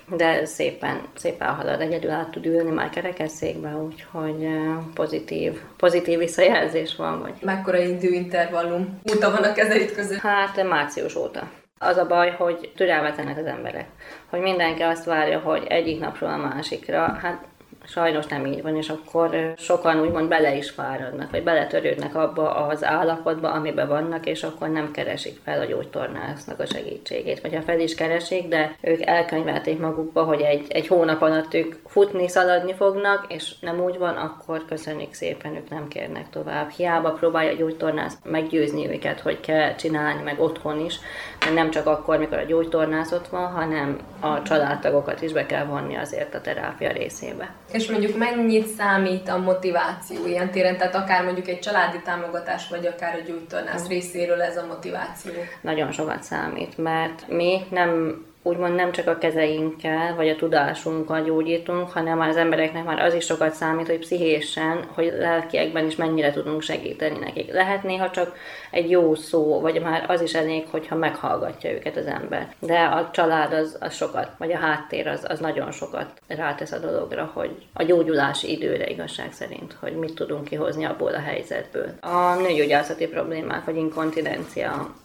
[0.10, 4.48] de szépen, szépen halad, egyedül át tud ülni már kerekesszékbe, úgyhogy
[4.94, 7.22] pozitív, pozitív visszajelzés van.
[7.22, 7.34] Vagy...
[7.42, 10.20] Mekkora időintervallum óta van a kezeid között?
[10.20, 11.50] Hát március óta.
[11.80, 13.88] Az a baj, hogy türelmetlenek az emberek.
[14.30, 17.46] Hogy mindenki azt várja, hogy egyik napról a másikra, hát
[17.88, 22.84] sajnos nem így van, és akkor sokan úgymond bele is fáradnak, vagy beletörődnek abba az
[22.84, 27.42] állapotba, amiben vannak, és akkor nem keresik fel a gyógytornásznak a segítségét.
[27.42, 31.76] Vagy ha fel is keresik, de ők elkönyvelték magukba, hogy egy, egy hónap alatt ők
[31.88, 36.70] futni, szaladni fognak, és nem úgy van, akkor köszönjük szépen, ők nem kérnek tovább.
[36.70, 41.00] Hiába próbálja a gyógytornász meggyőzni őket, hogy kell csinálni, meg otthon is,
[41.40, 45.66] mert nem csak akkor, mikor a gyógytornász ott van, hanem a családtagokat is be kell
[45.66, 47.54] vonni azért a terápia részébe.
[47.76, 52.86] És mondjuk mennyit számít a motiváció ilyen téren, tehát akár mondjuk egy családi támogatás, vagy
[52.86, 55.34] akár a gyógytornász részéről ez a motiváció?
[55.62, 61.90] Nagyon sokat számít, mert mi nem úgymond nem csak a kezeinkkel, vagy a tudásunkkal gyógyítunk,
[61.90, 66.62] hanem az embereknek már az is sokat számít, hogy pszichésen, hogy lelkiekben is mennyire tudunk
[66.62, 67.52] segíteni nekik.
[67.52, 68.36] Lehet néha csak
[68.72, 72.56] egy jó szó, vagy már az is elég, hogyha meghallgatja őket az ember.
[72.60, 76.80] De a család az, az sokat, vagy a háttér az, az nagyon sokat rátesz a
[76.80, 81.90] dologra, hogy a gyógyulási időre igazság szerint, hogy mit tudunk kihozni abból a helyzetből.
[82.00, 84.96] A nőgyógyászati problémák, vagy inkontinencia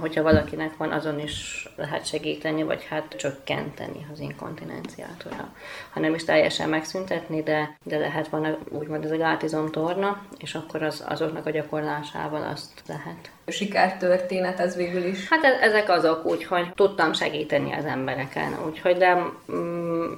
[0.00, 5.48] hogyha valakinek van, azon is lehet segíteni, vagy hát csökkenteni az inkontinenciát, hogyha,
[5.90, 10.54] ha nem is teljesen megszüntetni, de, de lehet van úgymond ez a gátizom torna, és
[10.54, 13.30] akkor az, azoknak a gyakorlásával azt lehet.
[13.46, 15.28] Sikertörténet ez végül is?
[15.28, 20.12] Hát e- ezek azok, úgyhogy tudtam segíteni az embereken, úgyhogy de mm,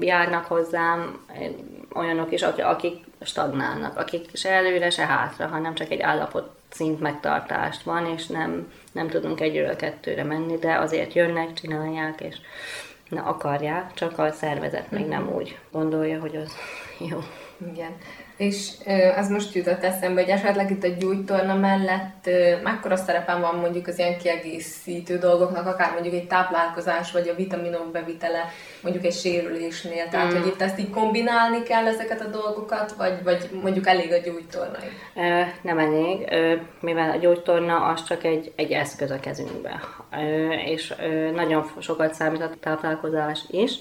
[0.00, 1.26] járnak hozzám
[1.94, 7.82] olyanok is, akik stagnálnak, akik se előre, se hátra, hanem csak egy állapot szint megtartást
[7.82, 12.36] van, és nem, nem tudunk egyről kettőre menni, de azért jönnek, csinálják, és
[13.08, 16.52] ne akarják, csak a szervezet még nem úgy gondolja, hogy az
[17.10, 17.18] jó.
[17.72, 17.96] Igen.
[18.42, 18.70] És
[19.16, 22.30] az most jutott eszembe, hogy esetleg itt a gyújtorna mellett
[22.62, 27.90] mekkora szerepen van mondjuk az ilyen kiegészítő dolgoknak, akár mondjuk egy táplálkozás, vagy a vitaminok
[27.92, 30.08] bevitele mondjuk egy sérülésnél.
[30.08, 30.36] Tehát, mm.
[30.36, 34.78] hogy itt ezt így kombinálni kell ezeket a dolgokat, vagy, vagy mondjuk elég a gyújtorna?
[35.62, 36.28] Nem elég,
[36.80, 39.80] mivel a gyógytorna az csak egy, egy eszköz a kezünkbe.
[40.66, 40.94] És
[41.34, 43.72] nagyon sokat számít a táplálkozás is,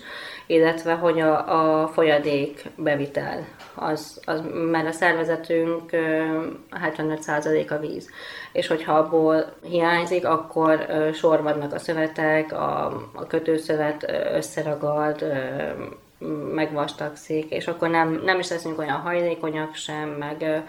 [0.47, 3.45] illetve hogy a, a folyadék bevitel,
[3.75, 4.41] az, az,
[4.71, 5.89] mert a szervezetünk
[6.85, 8.09] 75% a víz,
[8.51, 15.25] és hogyha abból hiányzik, akkor sorvadnak a szövetek, a, a kötőszövet összeragad,
[16.53, 20.63] megvastagszik, és akkor nem, nem is leszünk olyan hajlékonyak sem, meg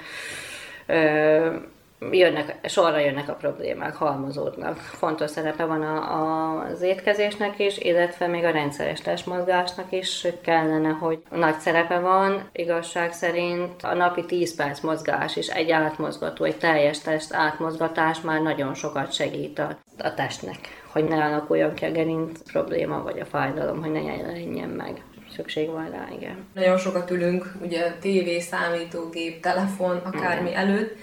[2.11, 4.77] jönnek, sorra jönnek a problémák, halmozódnak.
[4.77, 10.89] Fontos szerepe van a, a, az étkezésnek is, illetve még a rendszeres testmozgásnak is kellene,
[10.89, 12.49] hogy nagy szerepe van.
[12.53, 18.43] Igazság szerint a napi 10 perc mozgás is egy átmozgató, egy teljes test átmozgatás már
[18.43, 20.59] nagyon sokat segít a, a testnek,
[20.93, 25.03] hogy ne alakuljon ki a gerinc probléma, vagy a fájdalom, hogy ne jelenjen meg
[25.35, 26.47] szükség van rá, igen.
[26.55, 30.69] Nagyon sokat ülünk, ugye tévé, számítógép, telefon, akármi igen.
[30.69, 30.97] előtt,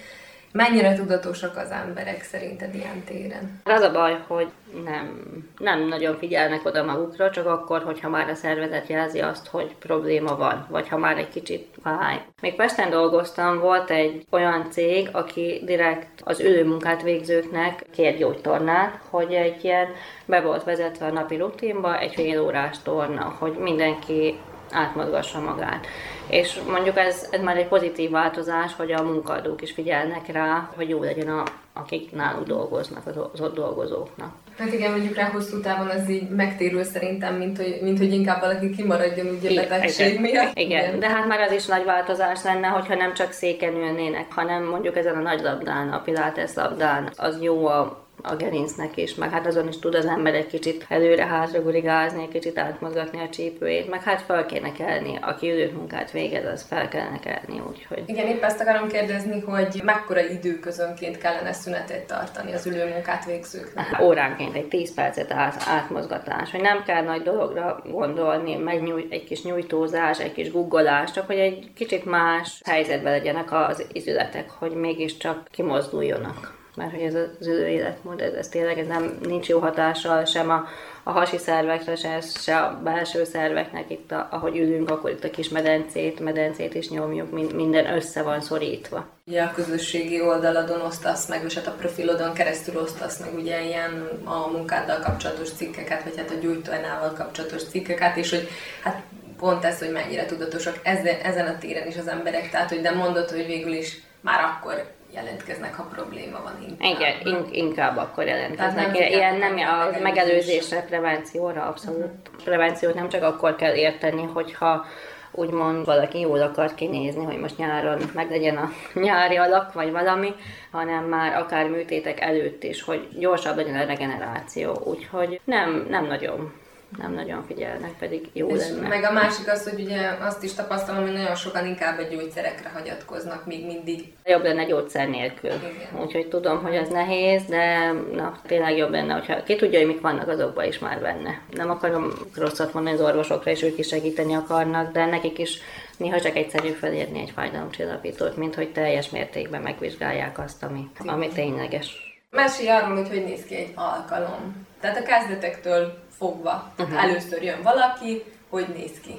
[0.51, 3.61] Mennyire tudatosak az emberek szerinted ilyen téren?
[3.63, 4.47] Az a baj, hogy
[4.85, 5.23] nem,
[5.57, 10.35] nem nagyon figyelnek oda magukra, csak akkor, hogyha már a szervezet jelzi azt, hogy probléma
[10.35, 12.21] van, vagy ha már egy kicsit fáj.
[12.41, 19.33] Még Pesten dolgoztam, volt egy olyan cég, aki direkt az ülőmunkát végzőknek kér gyógytornát, hogy
[19.33, 19.87] egy ilyen
[20.25, 24.39] be volt vezetve a napi rutinba egy fél órás torna, hogy mindenki
[24.71, 25.87] átmozgassa magát.
[26.29, 30.89] És mondjuk ez, ez már egy pozitív változás, hogy a munkadók is figyelnek rá, hogy
[30.89, 34.33] jó legyen a, akik náluk dolgoznak, az, ott dolgozóknak.
[34.57, 38.41] Hát igen, mondjuk rá hosszú távon az így megtérül szerintem, mint hogy, mint hogy inkább
[38.41, 40.57] valaki kimaradjon ugye betegség igen, miatt.
[40.57, 40.85] Igen.
[40.85, 44.63] igen, de hát már az is nagy változás lenne, hogyha nem csak széken ülnének, hanem
[44.63, 49.29] mondjuk ezen a nagy labdán, a pilates labdán, az jó a a gerincnek is, meg
[49.31, 53.89] hát azon is tud az ember egy kicsit előre-hátra gurigázni, egy kicsit átmozgatni a csípőjét,
[53.89, 58.03] meg hát fel kéne kelni, aki ülőmunkát végez, az fel kellene kelni, úgyhogy.
[58.05, 63.85] Igen, épp ezt akarom kérdezni, hogy mekkora időközönként kellene szünetet tartani az ülőmunkát végzőknek?
[63.85, 69.23] Hát, óránként egy 10 percet át, átmozgatás, hogy nem kell nagy dologra gondolni, meg egy
[69.23, 74.71] kis nyújtózás, egy kis guggolás, csak hogy egy kicsit más helyzetben legyenek az izületek, hogy
[74.71, 79.59] mégiscsak kimozduljonak mert hogy ez az ő életmód, ez, ez tényleg ez nem, nincs jó
[79.59, 80.67] hatással sem a,
[81.03, 85.29] a hasi szervekre, se, se a belső szerveknek, itt a, ahogy ülünk, akkor itt a
[85.29, 89.07] kis medencét, medencét is nyomjuk, minden össze van szorítva.
[89.27, 94.09] Ugye a közösségi oldaladon osztasz meg, és hát a profilodon keresztül osztasz meg ugye ilyen
[94.23, 98.47] a munkáddal kapcsolatos cikkeket, vagy hát a gyújtóanával kapcsolatos cikkeket, és hogy
[98.83, 99.01] hát
[99.37, 102.91] pont ez, hogy mennyire tudatosak ezen, ezen a téren is az emberek, tehát hogy de
[102.91, 106.89] mondod, hogy végül is már akkor jelentkeznek, ha probléma van inkább.
[106.89, 108.85] Igen, in, inkább akkor jelentkeznek.
[108.85, 111.99] Nem Ilyen nem a megelőzésre, prevencióra, abszolút.
[111.99, 112.43] Uh-huh.
[112.43, 114.85] Prevenciót nem csak akkor kell érteni, hogyha
[115.31, 120.33] úgymond valaki jól akar kinézni, hogy most nyáron meglegyen a nyári alak, vagy valami,
[120.71, 124.81] hanem már akár műtétek előtt is, hogy gyorsabb legyen a regeneráció.
[124.83, 126.53] Úgyhogy nem, nem nagyon
[126.97, 128.87] nem nagyon figyelnek, pedig jó és lenne.
[128.87, 132.69] Meg a másik az, hogy ugye azt is tapasztalom, hogy nagyon sokan inkább a gyógyszerekre
[132.69, 134.13] hagyatkoznak még mindig.
[134.25, 135.49] Jobb lenne gyógyszer nélkül.
[135.49, 136.03] Igen.
[136.03, 140.01] Úgyhogy tudom, hogy az nehéz, de na, tényleg jobb lenne, hogyha ki tudja, hogy mik
[140.01, 141.41] vannak azokban is már benne.
[141.51, 145.61] Nem akarom rosszat mondani az orvosokra, és ők is segíteni akarnak, de nekik is
[145.97, 152.07] néha csak egyszerű felírni egy fájdalomcsillapítót, mint hogy teljes mértékben megvizsgálják azt, ami, ami tényleges.
[152.29, 154.67] Mesélj arról, hogy hogy néz ki egy alkalom.
[154.79, 156.73] Tehát a kezdetektől fogva.
[156.79, 157.03] Uh-huh.
[157.03, 159.15] Először jön valaki, hogy néz ki.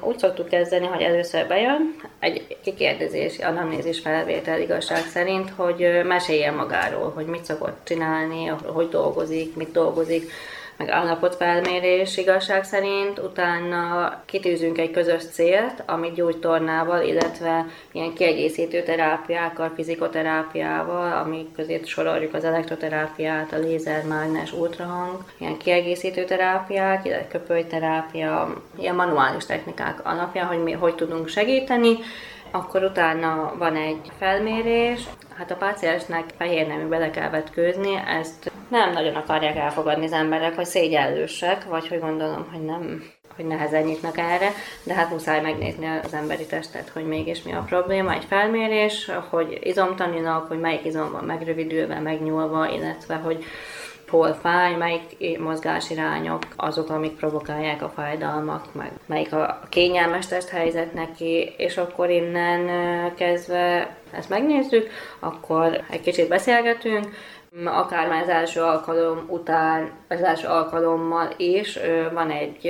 [0.00, 7.10] Úgy szoktuk kezdeni, hogy először bejön, egy kikérdezés, anamnézis felvétel igazság szerint, hogy meséljen magáról,
[7.10, 10.30] hogy mit szokott csinálni, hogy dolgozik, mit dolgozik,
[10.76, 19.72] meg állapotfelmérés igazság szerint, utána kitűzünk egy közös célt, amit gyógytornával, illetve ilyen kiegészítő terápiákkal,
[19.74, 28.94] fizikoterápiával, amik közé soroljuk az elektroterápiát, a lézermágnes, ultrahang, ilyen kiegészítő terápiák, illetve köpölyterápia, ilyen
[28.94, 31.98] manuális technikák alapján, hogy mi hogy tudunk segíteni,
[32.54, 35.02] akkor utána van egy felmérés,
[35.36, 40.54] hát a páciensnek fehér nemű bele kell vetkőzni, ezt nem nagyon akarják elfogadni az emberek,
[40.54, 43.02] hogy szégyellősek, vagy hogy gondolom, hogy nem
[43.36, 44.50] hogy nehezen nyitnak erre,
[44.82, 48.12] de hát muszáj megnézni az emberi testet, hogy mégis mi a probléma.
[48.12, 53.44] Egy felmérés, hogy izomtanilag, hogy melyik izom van megrövidülve, megnyúlva, illetve hogy
[54.08, 61.54] hol fáj, melyik mozgásirányok azok, amik provokálják a fájdalmak, meg melyik a kényelmes testhelyzet neki,
[61.56, 62.68] és akkor innen
[63.14, 67.08] kezdve ezt megnézzük, akkor egy kicsit beszélgetünk,
[67.64, 71.78] akár már az első alkalom után, az első alkalommal is
[72.12, 72.66] van egy,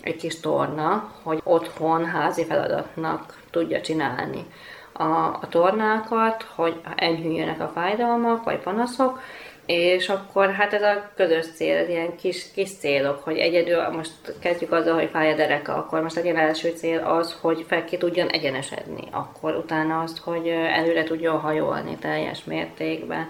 [0.00, 4.46] egy kis torna, hogy otthon házi feladatnak tudja csinálni
[4.94, 9.20] a, a tornákat, hogy enyhüljenek a fájdalmak vagy panaszok,
[9.66, 14.12] és akkor hát ez a közös cél, ez ilyen kis, kis célok, hogy egyedül most
[14.40, 17.96] kezdjük azzal, hogy fáj a dereka, akkor most legyen első cél az, hogy fel ki
[17.96, 23.28] tudjon egyenesedni, akkor utána azt, hogy előre tudjon hajolni teljes mértékben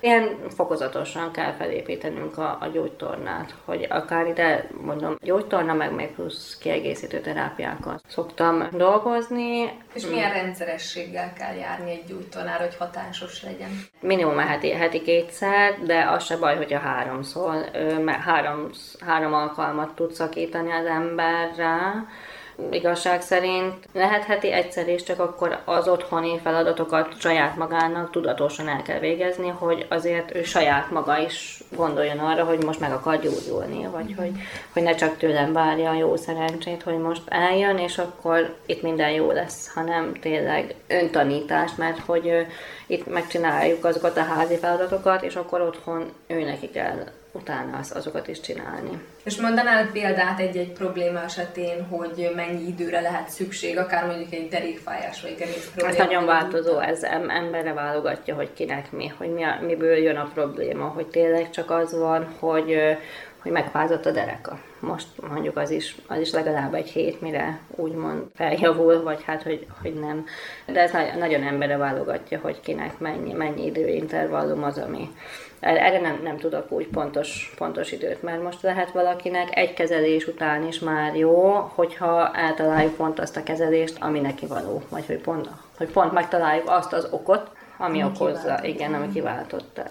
[0.00, 6.58] Ilyen fokozatosan kell felépítenünk a, a gyógytornát, hogy akár ide mondom gyógytorna, meg még plusz
[6.60, 9.70] kiegészítő terápiákat szoktam dolgozni.
[9.94, 13.70] És milyen rendszerességgel kell járni egy gyógytornára, hogy hatásos legyen?
[14.00, 17.70] Minimum heti, heti kétszer, de az se baj, hogyha háromszor,
[18.04, 18.70] mert három,
[19.06, 22.06] három alkalmat tud szakítani az emberre
[22.70, 28.82] igazság szerint lehet heti egyszer is, csak akkor az otthoni feladatokat saját magának tudatosan el
[28.82, 33.86] kell végezni, hogy azért ő saját maga is gondoljon arra, hogy most meg akar gyógyulni,
[33.86, 34.32] vagy hogy,
[34.72, 39.10] hogy ne csak tőlem várja a jó szerencsét, hogy most eljön, és akkor itt minden
[39.10, 42.46] jó lesz, hanem tényleg öntanítás, mert hogy
[42.86, 48.28] itt megcsináljuk azokat a házi feladatokat, és akkor otthon ő neki kell utána az, azokat
[48.28, 49.02] is csinálni.
[49.24, 55.22] És mondanál példát egy-egy probléma esetén, hogy mennyi időre lehet szükség, akár mondjuk egy derékfájás
[55.22, 55.90] vagy gerinc probléma?
[55.90, 60.30] Ez nagyon változó, ez emberre válogatja, hogy kinek mi, hogy mi a, miből jön a
[60.34, 62.96] probléma, hogy tényleg csak az van, hogy
[63.42, 64.58] hogy megfázott a dereka.
[64.80, 69.66] Most mondjuk az is, az is legalább egy hét, mire úgymond feljavul, vagy hát, hogy,
[69.82, 70.26] hogy nem.
[70.66, 75.08] De ez nagyon emberre válogatja, hogy kinek mennyi, mennyi időintervallum az, ami,
[75.60, 80.66] erre nem, nem tudok úgy pontos, pontos időt, mert most lehet valakinek egy kezelés után
[80.66, 85.48] is már jó, hogyha eltaláljuk pont azt a kezelést, ami neki való, vagy hogy pont,
[85.76, 89.82] hogy pont megtaláljuk azt az okot, ami, ami okozza, igen, ami kiváltotta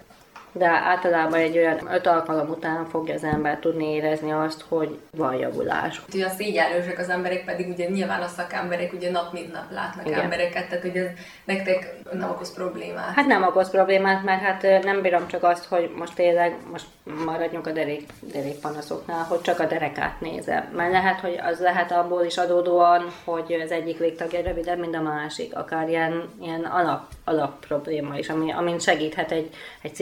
[0.57, 5.35] de általában egy olyan öt alkalom után fogja az ember tudni érezni azt, hogy van
[5.35, 6.01] javulás.
[6.13, 10.07] Ugye a szégyelősek az emberek pedig ugye nyilván a szakemberek ugye nap mint nap látnak
[10.07, 10.19] Igen.
[10.19, 11.07] embereket, tehát hogy ez
[11.45, 13.13] nektek nem okoz problémát.
[13.15, 16.85] Hát nem okoz problémát, mert hát nem bírom csak azt, hogy most tényleg most
[17.25, 20.63] maradjunk a derék, derékpanaszoknál, hogy csak a derekát nézem.
[20.75, 25.01] Mert lehet, hogy az lehet abból is adódóan, hogy az egyik végtagja rövidebb, mint a
[25.01, 25.55] másik.
[25.55, 29.49] Akár ilyen, ilyen alap, alap probléma is, ami, amin segíthet egy,
[29.81, 29.93] egy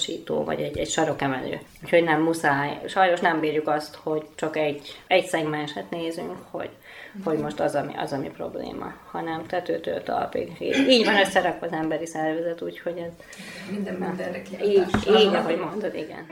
[0.00, 1.60] cipőmagasító, vagy egy, egy sarokemelő.
[1.82, 2.80] Úgyhogy nem muszáj.
[2.88, 6.70] Sajnos nem bírjuk azt, hogy csak egy, egy szegmenset nézünk, hogy
[7.24, 10.52] hogy most az, ami, az, ami probléma, hanem tetőtől talpig.
[10.58, 13.12] Így, így van összerakva az emberi szervezet, úgyhogy ez...
[13.70, 16.26] Minden mindenre Így, így, ahogy mondod, igen.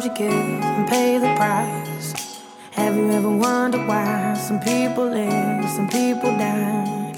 [0.00, 2.40] Sometimes you give and pay the price?
[2.72, 7.14] Have you ever wondered why some people live, some people die?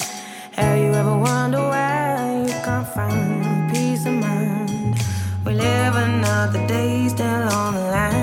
[0.53, 4.99] Have you ever wondered why you can't find peace of mind?
[5.45, 8.20] We live another day still on the line.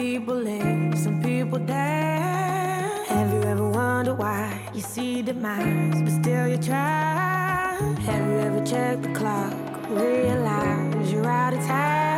[0.00, 3.04] People live, some people die.
[3.08, 7.76] Have you ever wondered why you see demise, but still you try?
[8.06, 9.52] Have you ever checked the clock,
[9.90, 12.09] realize you're out of time?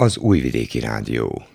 [0.00, 1.49] Az Újvidéki Rádió.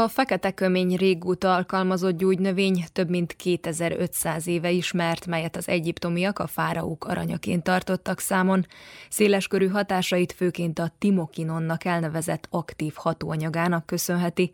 [0.00, 6.46] A fekete kömény régóta alkalmazott gyógynövény több mint 2500 éve ismert, melyet az egyiptomiak a
[6.46, 8.66] fáraók aranyaként tartottak számon.
[9.08, 14.50] Széleskörű hatásait főként a timokinonnak elnevezett aktív hatóanyagának köszönheti.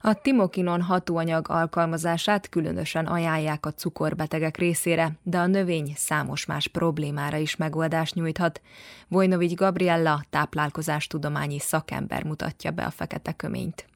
[0.00, 7.36] A timokinon hatóanyag alkalmazását különösen ajánlják a cukorbetegek részére, de a növény számos más problémára
[7.36, 8.60] is megoldást nyújthat.
[9.08, 13.88] Vojnovics Gabriella táplálkozástudományi szakember mutatja be a fekete köményt.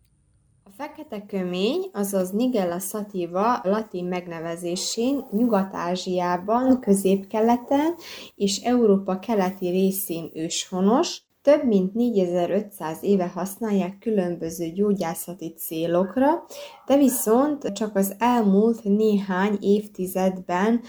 [0.77, 7.95] Fekete kömény, azaz Nigella sativa latin megnevezésén Nyugat-Ázsiában, Közép-Keleten
[8.35, 16.45] és Európa keleti részén őshonos, több mint 4500 éve használják különböző gyógyászati célokra,
[16.87, 20.81] de viszont csak az elmúlt néhány évtizedben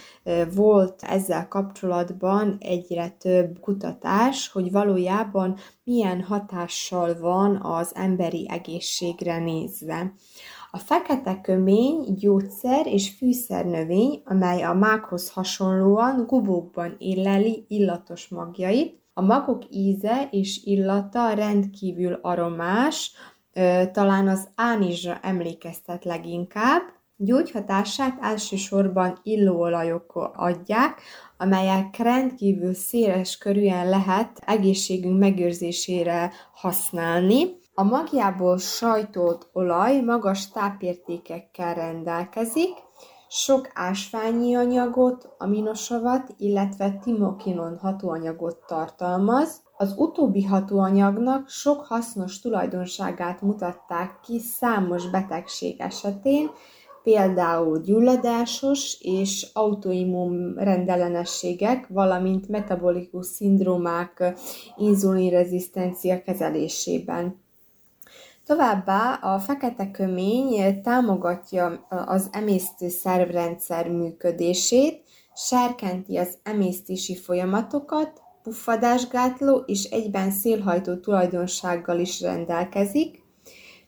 [0.55, 10.13] volt ezzel kapcsolatban egyre több kutatás, hogy valójában milyen hatással van az emberi egészségre nézve.
[10.71, 19.21] A fekete kömény gyógyszer és fűszernövény, amely a mákhoz hasonlóan gubókban illeli illatos magjait, a
[19.21, 23.11] magok íze és illata rendkívül aromás,
[23.91, 26.81] talán az ánizsra emlékeztet leginkább.
[27.17, 31.01] Gyógyhatását elsősorban illóolajok adják,
[31.37, 37.45] amelyek rendkívül széles körűen lehet egészségünk megőrzésére használni.
[37.73, 42.73] A magjából sajtolt olaj magas tápértékekkel rendelkezik,
[43.37, 49.61] sok ásványi anyagot, aminosavat, illetve timokinon hatóanyagot tartalmaz.
[49.77, 56.49] Az utóbbi hatóanyagnak sok hasznos tulajdonságát mutatták ki számos betegség esetén,
[57.03, 64.33] például gyulladásos és autoimmun rendellenességek, valamint metabolikus szindrómák
[64.77, 67.43] inzulinrezisztencia kezelésében.
[68.45, 79.83] Továbbá a fekete kömény támogatja az emésztő szervrendszer működését, serkenti az emésztési folyamatokat, puffadásgátló és
[79.83, 83.23] egyben szélhajtó tulajdonsággal is rendelkezik,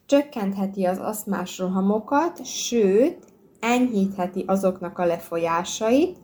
[0.05, 3.17] csökkentheti az aszmás rohamokat, sőt,
[3.59, 6.17] enyhítheti azoknak a lefolyásait,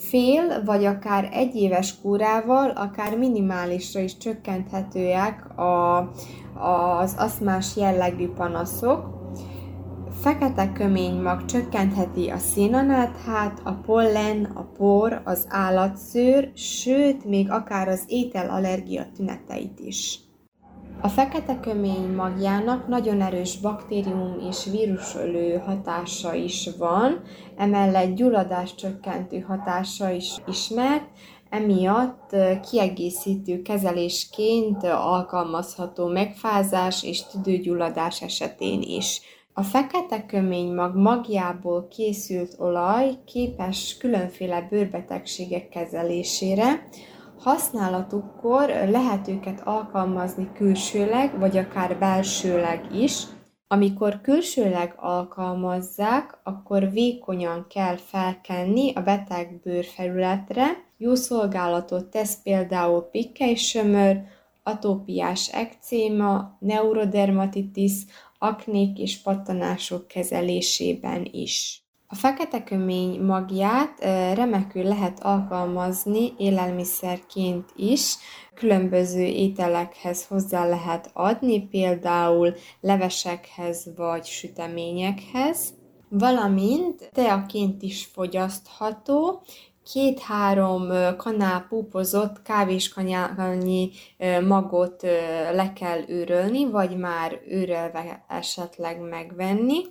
[0.00, 5.98] fél vagy akár egy éves kúrával, akár minimálisra is csökkenthetőek a,
[7.00, 9.18] az aszmás jellegű panaszok.
[10.20, 18.02] Fekete köménymag csökkentheti a szénanáthát, a pollen, a por, az állatszőr, sőt, még akár az
[18.06, 20.29] ételallergia tüneteit is.
[21.02, 27.22] A fekete kömény magjának nagyon erős baktérium és vírusölő hatása is van,
[27.56, 31.04] emellett gyulladás csökkentő hatása is ismert,
[31.50, 32.36] emiatt
[32.70, 39.20] kiegészítő kezelésként alkalmazható megfázás és tüdőgyulladás esetén is.
[39.52, 46.88] A fekete kömény mag magjából készült olaj képes különféle bőrbetegségek kezelésére,
[47.42, 53.22] Használatukkor lehet őket alkalmazni külsőleg, vagy akár belsőleg is.
[53.68, 60.66] Amikor külsőleg alkalmazzák, akkor vékonyan kell felkenni a beteg bőrfelületre.
[60.96, 64.20] Jó szolgálatot tesz például pikkely-sömör,
[64.62, 67.92] atópiás ekcéma, neurodermatitis,
[68.38, 71.84] aknék és pattanások kezelésében is.
[72.12, 74.00] A fekete kömény magját
[74.34, 78.16] remekül lehet alkalmazni élelmiszerként is,
[78.54, 85.74] különböző ételekhez hozzá lehet adni, például levesekhez vagy süteményekhez,
[86.08, 89.42] valamint teaként is fogyasztható,
[89.92, 93.90] két-három kanál púpozott kávéskanyálnyi
[94.46, 95.02] magot
[95.52, 99.82] le kell őrölni, vagy már őrelve esetleg megvenni,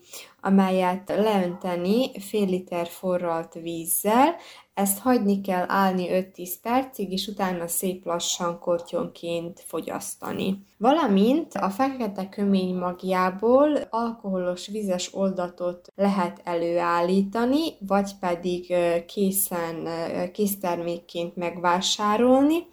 [0.42, 4.36] amelyet leönteni fél liter forralt vízzel,
[4.74, 10.64] ezt hagyni kell állni 5-10 percig, és utána szép lassan kortyonként fogyasztani.
[10.78, 18.76] Valamint a fekete kömény magjából alkoholos vizes oldatot lehet előállítani, vagy pedig
[19.06, 19.88] készen,
[20.32, 22.68] késztermékként megvásárolni.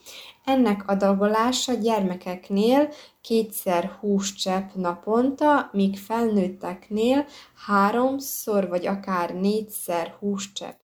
[0.48, 2.88] Ennek adagolása gyermekeknél
[3.20, 7.26] kétszer húscsepp naponta, míg felnőtteknél
[7.66, 10.78] háromszor vagy akár négyszer húscsepp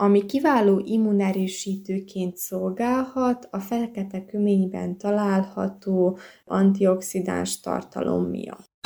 [0.00, 8.77] ami kiváló immunerősítőként szolgálhat a fekete köményben található antioxidáns tartalom miatt.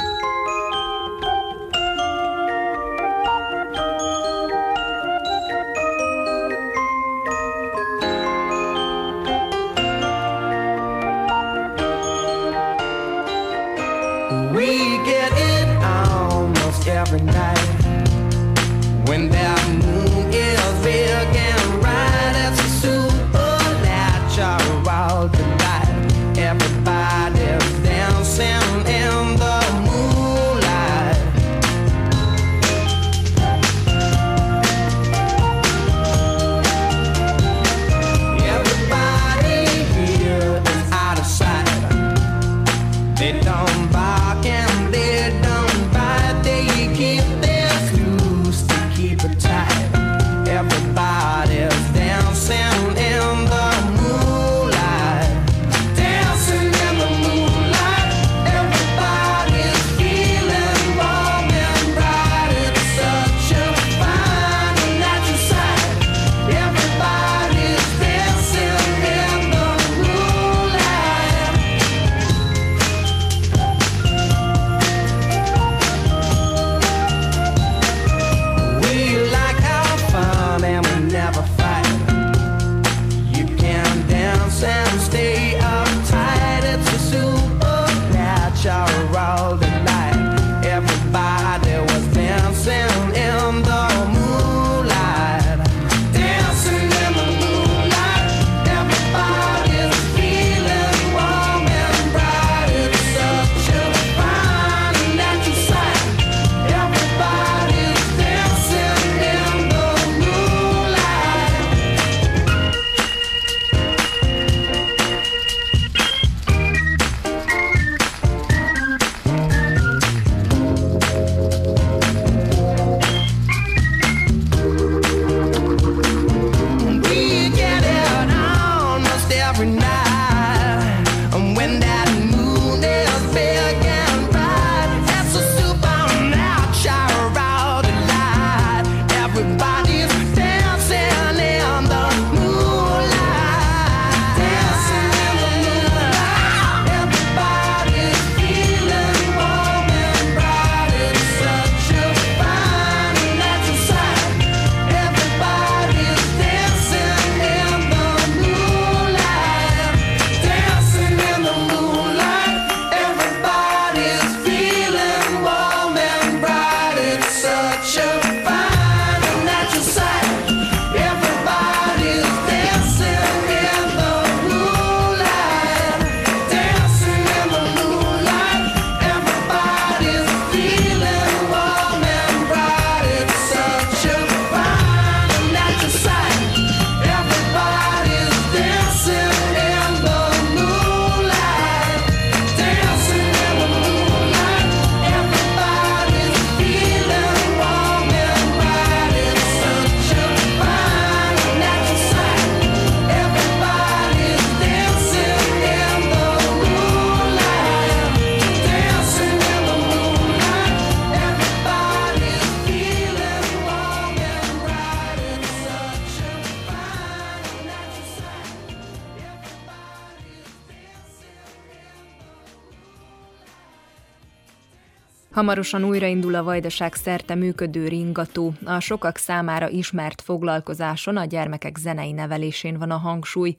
[225.43, 228.53] Hamarosan újraindul a vajdaság szerte működő ringató.
[228.64, 233.57] A sokak számára ismert foglalkozáson a gyermekek zenei nevelésén van a hangsúly.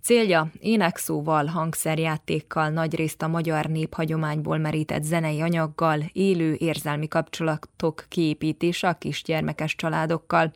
[0.00, 8.98] Célja énekszóval, hangszerjátékkal, nagyrészt a magyar néphagyományból merített zenei anyaggal, élő érzelmi kapcsolatok kiépítése a
[8.98, 10.52] kisgyermekes családokkal,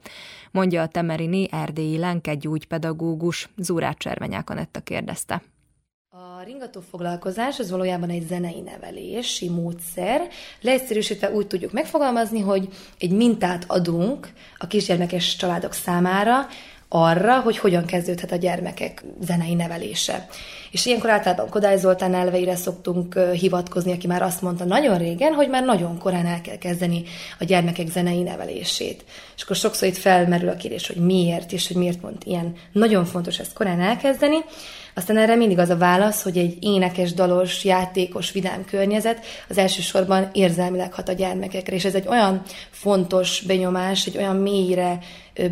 [0.51, 5.43] mondja a Temerini erdélyi Lenke gyógypedagógus, Zúrát Cservenyák Anetta kérdezte.
[6.45, 10.29] Ringató foglalkozás az valójában egy zenei nevelési módszer.
[10.61, 12.69] Leegyszerűsítve úgy tudjuk megfogalmazni, hogy
[12.99, 14.29] egy mintát adunk
[14.59, 16.47] a kisgyermekes családok számára,
[16.89, 20.27] arra, hogy hogyan kezdődhet a gyermekek zenei nevelése.
[20.71, 25.49] És ilyenkor általában Kodály Zoltán elveire szoktunk hivatkozni, aki már azt mondta nagyon régen, hogy
[25.49, 27.03] már nagyon korán el kell kezdeni
[27.39, 29.05] a gyermekek zenei nevelését.
[29.37, 33.05] És akkor sokszor itt felmerül a kérdés, hogy miért, és hogy miért mond ilyen nagyon
[33.05, 34.37] fontos ezt korán elkezdeni.
[34.95, 40.31] Aztán erre mindig az a válasz, hogy egy énekes, dalos, játékos, vidám környezet az elsősorban
[40.33, 44.99] érzelmileg hat a gyermekekre, és ez egy olyan fontos benyomás, egy olyan mélyre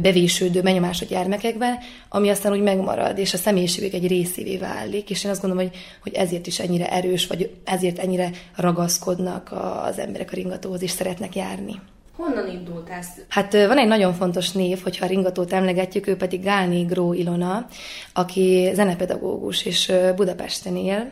[0.01, 1.79] bevésődő benyomás a gyermekekben,
[2.09, 5.77] ami aztán úgy megmarad, és a személyiségük egy részévé válik, és én azt gondolom, hogy,
[6.03, 9.53] hogy ezért is ennyire erős, vagy ezért ennyire ragaszkodnak
[9.87, 11.81] az emberek a ringatóhoz, és szeretnek járni.
[12.17, 13.03] Honnan indultál?
[13.29, 17.67] Hát van egy nagyon fontos név, hogyha a ringatót emlegetjük, ő pedig Gálné Gró Ilona,
[18.13, 21.11] aki zenepedagógus, és Budapesten él.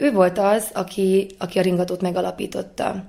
[0.00, 3.04] Ő volt az, aki, aki a ringatót megalapította.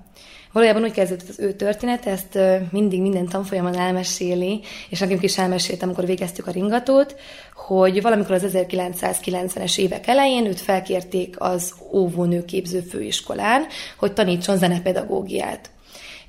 [0.52, 2.39] Valójában úgy kezdődött az ő történet, ezt
[2.72, 7.16] mindig minden tanfolyamon elmeséli, és nekünk is elmeséltem, amikor végeztük a ringatót,
[7.54, 13.66] hogy valamikor az 1990-es évek elején őt felkérték az óvónőképző főiskolán,
[13.97, 15.70] hogy tanítson zenepedagógiát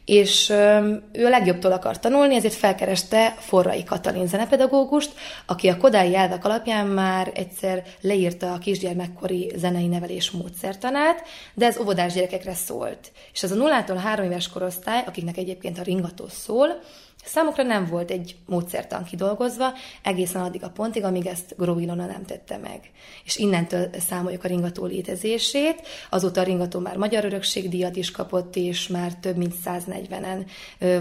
[0.04, 0.50] és
[1.12, 5.12] ő a legjobbtól akar tanulni, ezért felkereste Forrai Katalin zenepedagógust,
[5.46, 11.22] aki a kodái elvek alapján már egyszer leírta a kisgyermekkori zenei nevelés módszertanát,
[11.54, 13.12] de ez óvodás gyerekekre szólt.
[13.32, 16.80] És az a nullától három éves korosztály, akiknek egyébként a ringató szól,
[17.24, 22.56] Számukra nem volt egy módszertan kidolgozva, egészen addig a pontig, amíg ezt Grovilona nem tette
[22.56, 22.90] meg.
[23.24, 25.86] És innentől számoljuk a ringató létezését.
[26.10, 30.46] Azóta a ringató már Magyar Örökségdíjat is kapott, és már több mint 140-en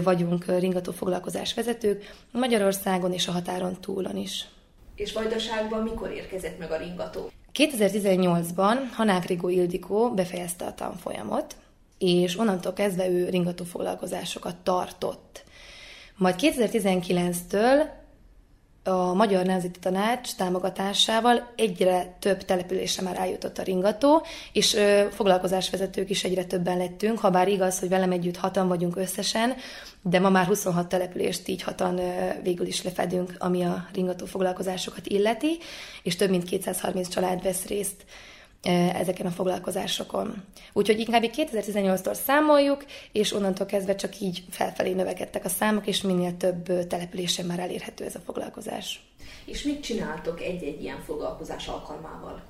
[0.02, 4.46] vagyunk ringató foglalkozás vezetők Magyarországon és a határon túlon is.
[4.96, 7.30] És Vajdaságban mikor érkezett meg a ringató?
[7.54, 11.56] 2018-ban Hanák Rigó Ildikó befejezte a tanfolyamot,
[11.98, 15.44] és onnantól kezdve ő ringató foglalkozásokat tartott.
[16.16, 18.00] Majd 2019-től
[18.84, 26.10] a Magyar Nemzeti Tanács támogatásával egyre több településre már eljutott a ringató, és ö, foglalkozásvezetők
[26.10, 29.54] is egyre többen lettünk, ha bár igaz, hogy velem együtt hatan vagyunk összesen,
[30.02, 35.06] de ma már 26 települést így hatan ö, végül is lefedünk, ami a ringató foglalkozásokat
[35.06, 35.58] illeti,
[36.02, 38.04] és több mint 230 család vesz részt
[38.92, 40.42] ezeken a foglalkozásokon.
[40.72, 46.36] Úgyhogy inkább 2018-tól számoljuk, és onnantól kezdve csak így felfelé növekedtek a számok, és minél
[46.36, 49.00] több településen már elérhető ez a foglalkozás.
[49.44, 52.42] És mit csináltok egy-egy ilyen foglalkozás alkalmával?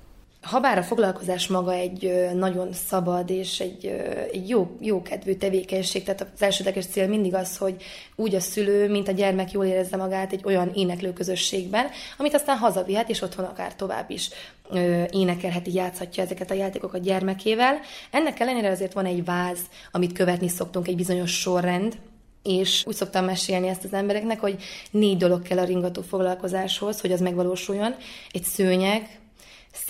[0.42, 3.86] Habár a foglalkozás maga egy nagyon szabad és egy,
[4.32, 7.82] egy jó, jó kedvű tevékenység, tehát az elsődleges cél mindig az, hogy
[8.16, 11.86] úgy a szülő, mint a gyermek jól érezze magát egy olyan éneklő közösségben,
[12.18, 14.30] amit aztán hazavihet, és otthon akár tovább is
[15.10, 17.80] énekelheti, játszhatja ezeket a játékokat gyermekével.
[18.10, 19.58] Ennek ellenére azért van egy váz,
[19.90, 21.96] amit követni szoktunk, egy bizonyos sorrend,
[22.42, 27.12] és úgy szoktam mesélni ezt az embereknek, hogy négy dolog kell a ringató foglalkozáshoz, hogy
[27.12, 27.94] az megvalósuljon.
[28.30, 29.20] Egy szőnyeg,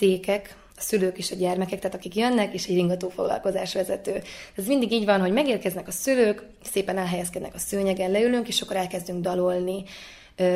[0.03, 4.21] székek, a szülők és a gyermekek, tehát akik jönnek, és egy ringató foglalkozás vezető.
[4.55, 8.75] Ez mindig így van, hogy megérkeznek a szülők, szépen elhelyezkednek a szőnyegen, leülünk, és akkor
[8.75, 9.83] elkezdünk dalolni.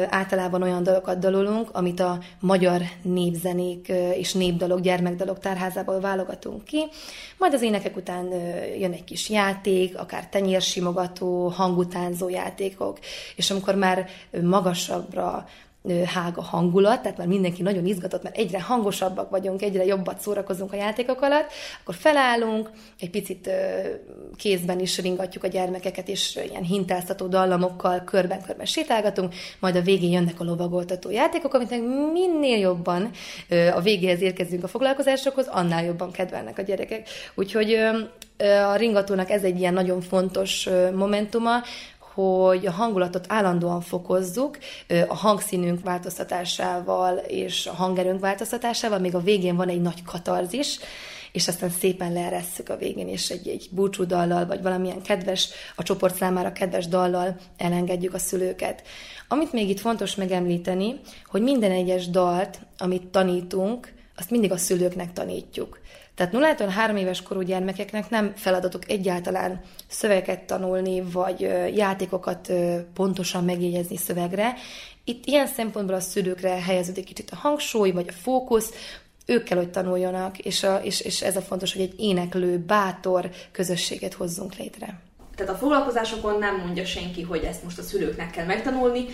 [0.09, 3.87] Általában olyan dalokat dalolunk, amit a magyar népzenék
[4.17, 6.85] és népdalok, gyermekdalok tárházából válogatunk ki.
[7.37, 8.25] Majd az énekek után
[8.79, 12.99] jön egy kis játék, akár tenyérsimogató, hangutánzó játékok,
[13.35, 14.07] és amikor már
[14.41, 15.45] magasabbra
[16.05, 20.73] hág a hangulat, tehát már mindenki nagyon izgatott, mert egyre hangosabbak vagyunk, egyre jobbat szórakozunk
[20.73, 22.69] a játékok alatt, akkor felállunk,
[22.99, 23.49] egy picit
[24.35, 30.39] kézben is ringatjuk a gyermekeket, és ilyen hintáztató dallamokkal körben-körben sétálgatunk, majd a végén jönnek
[30.39, 31.69] a lovagoltató játékok, amit
[32.13, 33.09] minél jobban
[33.73, 37.09] a végéhez érkezünk a foglalkozásokhoz, annál jobban kedvelnek a gyerekek.
[37.35, 37.73] Úgyhogy
[38.71, 41.61] a ringatónak ez egy ilyen nagyon fontos momentuma,
[42.17, 44.57] hogy a hangulatot állandóan fokozzuk,
[45.07, 50.79] a hangszínünk változtatásával és a hangerőnk változtatásával, még a végén van egy nagy katarzis,
[51.31, 56.15] és aztán szépen leeresszük a végén, és egy, egy búcsúdallal, vagy valamilyen kedves, a csoport
[56.15, 58.81] számára kedves dallal elengedjük a szülőket.
[59.27, 65.13] Amit még itt fontos megemlíteni, hogy minden egyes dalt, amit tanítunk, azt mindig a szülőknek
[65.13, 65.79] tanítjuk.
[66.17, 71.39] Tehát 0 három éves korú gyermekeknek nem feladatok egyáltalán szöveget tanulni, vagy
[71.75, 72.51] játékokat
[72.93, 74.53] pontosan megjegyezni szövegre.
[75.03, 78.71] Itt ilyen szempontból a szülőkre helyeződik kicsit a hangsúly, vagy a fókusz,
[79.25, 83.29] ők kell, hogy tanuljanak, és, a, és, és ez a fontos, hogy egy éneklő, bátor
[83.51, 84.99] közösséget hozzunk létre.
[85.35, 89.05] Tehát a foglalkozásokon nem mondja senki, hogy ezt most a szülőknek kell megtanulni,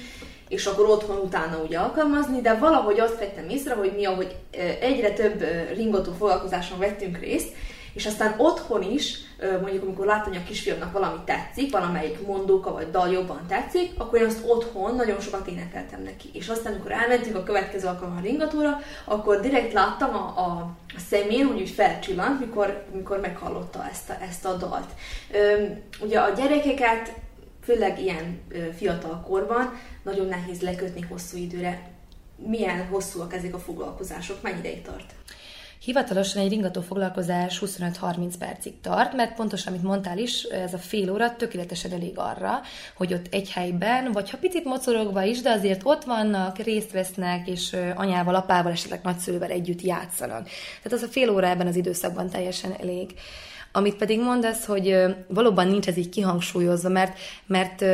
[0.47, 4.35] és akkor otthon utána ugye alkalmazni, de valahogy azt vettem észre, hogy mi, ahogy
[4.79, 7.55] egyre több ringató foglalkozáson vettünk részt,
[7.93, 9.17] és aztán otthon is,
[9.61, 14.19] mondjuk amikor látom, hogy a kisfiamnak valami tetszik, valamelyik mondóka vagy dal jobban tetszik, akkor
[14.19, 16.29] én azt otthon nagyon sokat énekeltem neki.
[16.33, 20.99] És aztán, amikor elmentünk a következő alkalommal a ringatóra, akkor direkt láttam a, a, a
[21.09, 24.89] szemén, úgy, felcsillant, mikor, mikor meghallotta ezt a, ezt a dalt.
[25.57, 27.13] Üm, ugye a gyerekeket
[27.63, 28.41] főleg ilyen
[28.77, 29.73] fiatal korban
[30.03, 31.91] nagyon nehéz lekötni hosszú időre.
[32.35, 35.15] Milyen hosszúak ezek a foglalkozások, mennyi ideig tart?
[35.83, 41.11] Hivatalosan egy ringató foglalkozás 25-30 percig tart, mert pontosan, amit mondtál is, ez a fél
[41.11, 42.61] óra tökéletesen elég arra,
[42.95, 47.47] hogy ott egy helyben, vagy ha picit mocorogva is, de azért ott vannak, részt vesznek,
[47.47, 50.47] és anyával, apával, esetleg nagyszülővel együtt játszanak.
[50.81, 53.13] Tehát az a fél óra ebben az időszakban teljesen elég.
[53.71, 54.95] Amit pedig mondasz, hogy
[55.27, 57.85] valóban nincs ez így kihangsúlyozva, mert, mert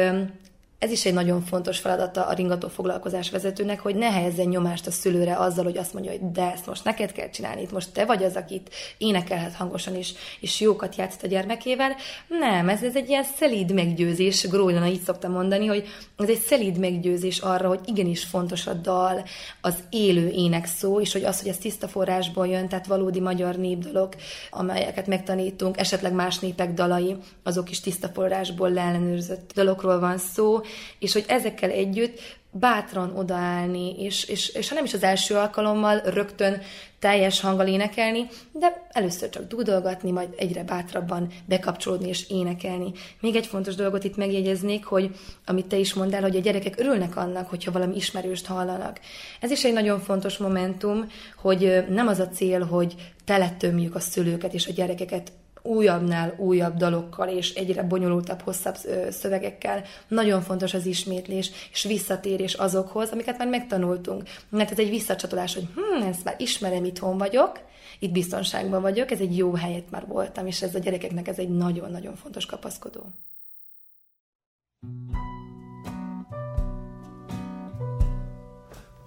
[0.80, 4.91] ez is egy nagyon fontos feladata a ringató foglalkozás vezetőnek, hogy ne helyezzen nyomást a
[4.91, 8.06] szülőre azzal, hogy azt mondja, hogy de ezt most neked kell csinálni, itt most te
[8.06, 11.95] vagy az, akit énekelhet hangosan is, és jókat játszott a gyermekével.
[12.27, 15.88] Nem, ez, ez egy ilyen szelíd meggyőzés, Grójlana így szokta mondani, hogy
[16.18, 19.23] ez egy szelíd meggyőzés arra, hogy igenis fontos a dal,
[19.61, 23.56] az élő ének szó, és hogy az, hogy ez tiszta forrásból jön, tehát valódi magyar
[23.56, 24.15] népdalok,
[24.49, 30.61] amelyeket megtanítunk, esetleg más népek dalai, azok is tiszta forrásból leellenőrzött dalokról van szó,
[30.99, 32.19] és hogy ezekkel együtt
[32.51, 36.61] bátran odaállni, és, és, és ha nem is az első alkalommal rögtön
[36.99, 42.91] teljes hanggal énekelni, de először csak dúdolgatni, majd egyre bátrabban bekapcsolódni és énekelni.
[43.21, 45.15] Még egy fontos dolgot itt megjegyeznék, hogy
[45.45, 48.99] amit te is mondtál, hogy a gyerekek örülnek annak, hogyha valami ismerőst hallanak.
[49.39, 54.53] Ez is egy nagyon fontos momentum, hogy nem az a cél, hogy teletömjük a szülőket
[54.53, 55.31] és a gyerekeket
[55.61, 58.76] újabbnál újabb dalokkal és egyre bonyolultabb, hosszabb
[59.10, 59.84] szövegekkel.
[60.07, 64.23] Nagyon fontos az ismétlés és visszatérés azokhoz, amiket már megtanultunk.
[64.49, 67.60] Mert ez egy visszacsatolás, hogy hm, ezt már ismerem, itthon vagyok,
[67.99, 71.49] itt biztonságban vagyok, ez egy jó helyet már voltam, és ez a gyerekeknek ez egy
[71.49, 73.06] nagyon-nagyon fontos kapaszkodó.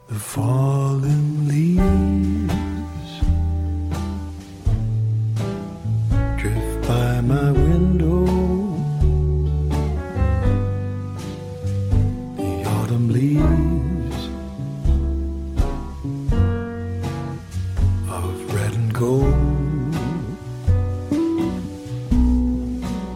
[0.08, 2.71] The fallen leaves
[7.26, 8.24] my window.
[12.36, 14.28] The autumn leaves
[18.10, 19.94] of red and gold.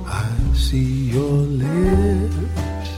[0.06, 2.90] I see your lips,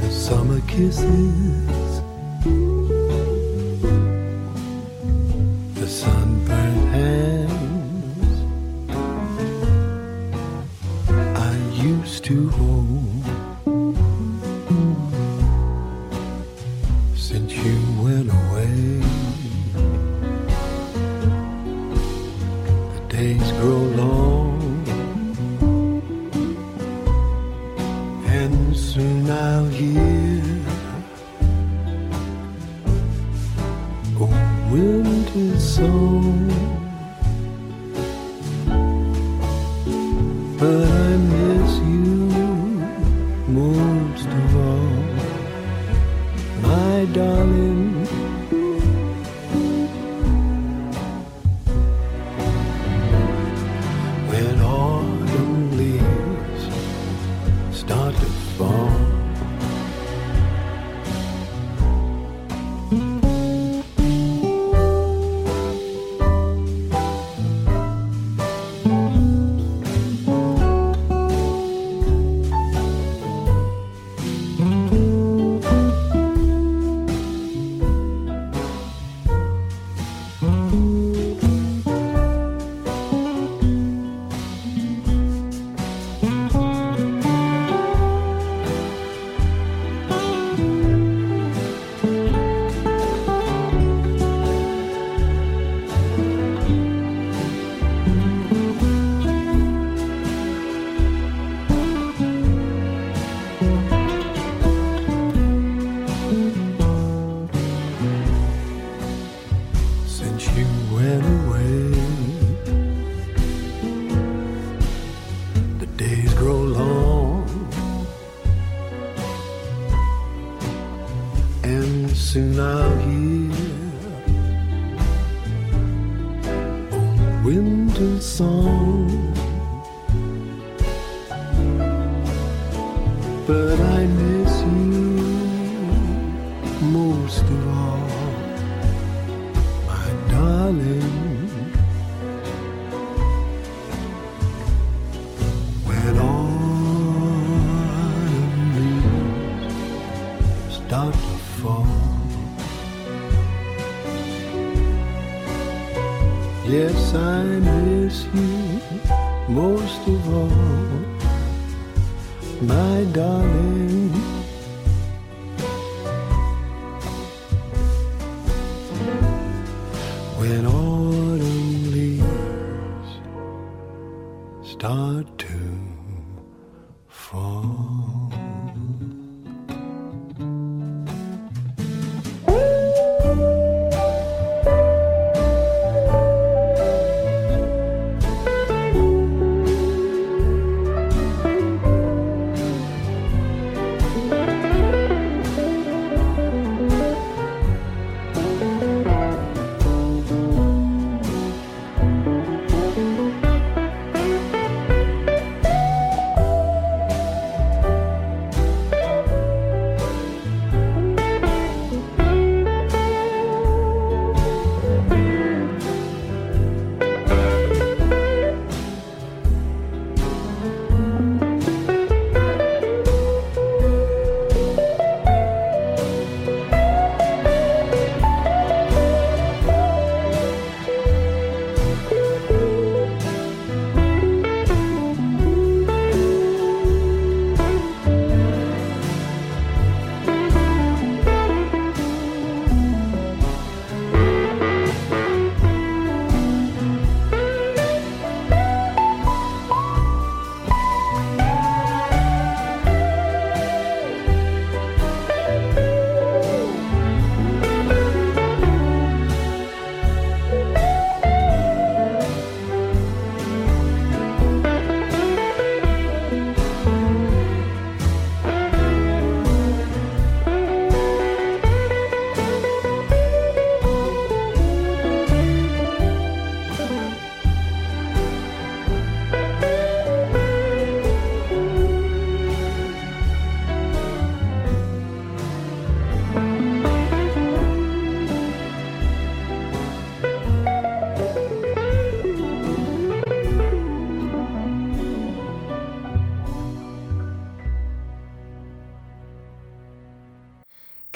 [0.00, 1.69] the summer kisses.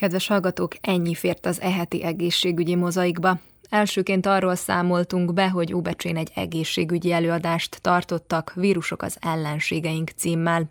[0.05, 3.39] Kedves hallgatók, ennyi fért az eheti egészségügyi mozaikba.
[3.69, 10.69] Elsőként arról számoltunk be, hogy Óbecsén egy egészségügyi előadást tartottak Vírusok az ellenségeink címmel.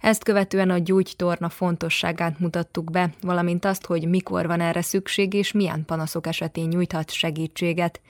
[0.00, 5.52] Ezt követően a gyógytorna fontosságát mutattuk be, valamint azt, hogy mikor van erre szükség és
[5.52, 8.00] milyen panaszok esetén nyújthat segítséget.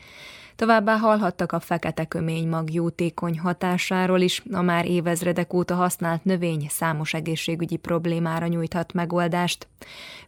[0.57, 7.15] Továbbá hallhattak a fekete köménymag jótékony hatásáról is, a már évezredek óta használt növény számos
[7.15, 9.69] egészségügyi problémára nyújthat megoldást.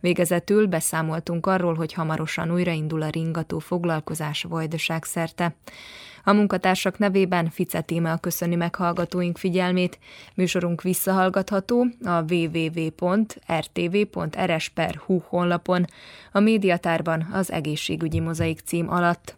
[0.01, 5.55] Végezetül beszámoltunk arról, hogy hamarosan újraindul a ringató foglalkozás vajdaság szerte.
[6.25, 9.99] A munkatársak nevében Fice Tímel köszöni meghallgatóink figyelmét.
[10.35, 13.11] Műsorunk visszahallgatható a www.rtv.rs.hu
[15.29, 15.85] honlapon,
[16.33, 19.38] a médiatárban az egészségügyi mozaik cím alatt.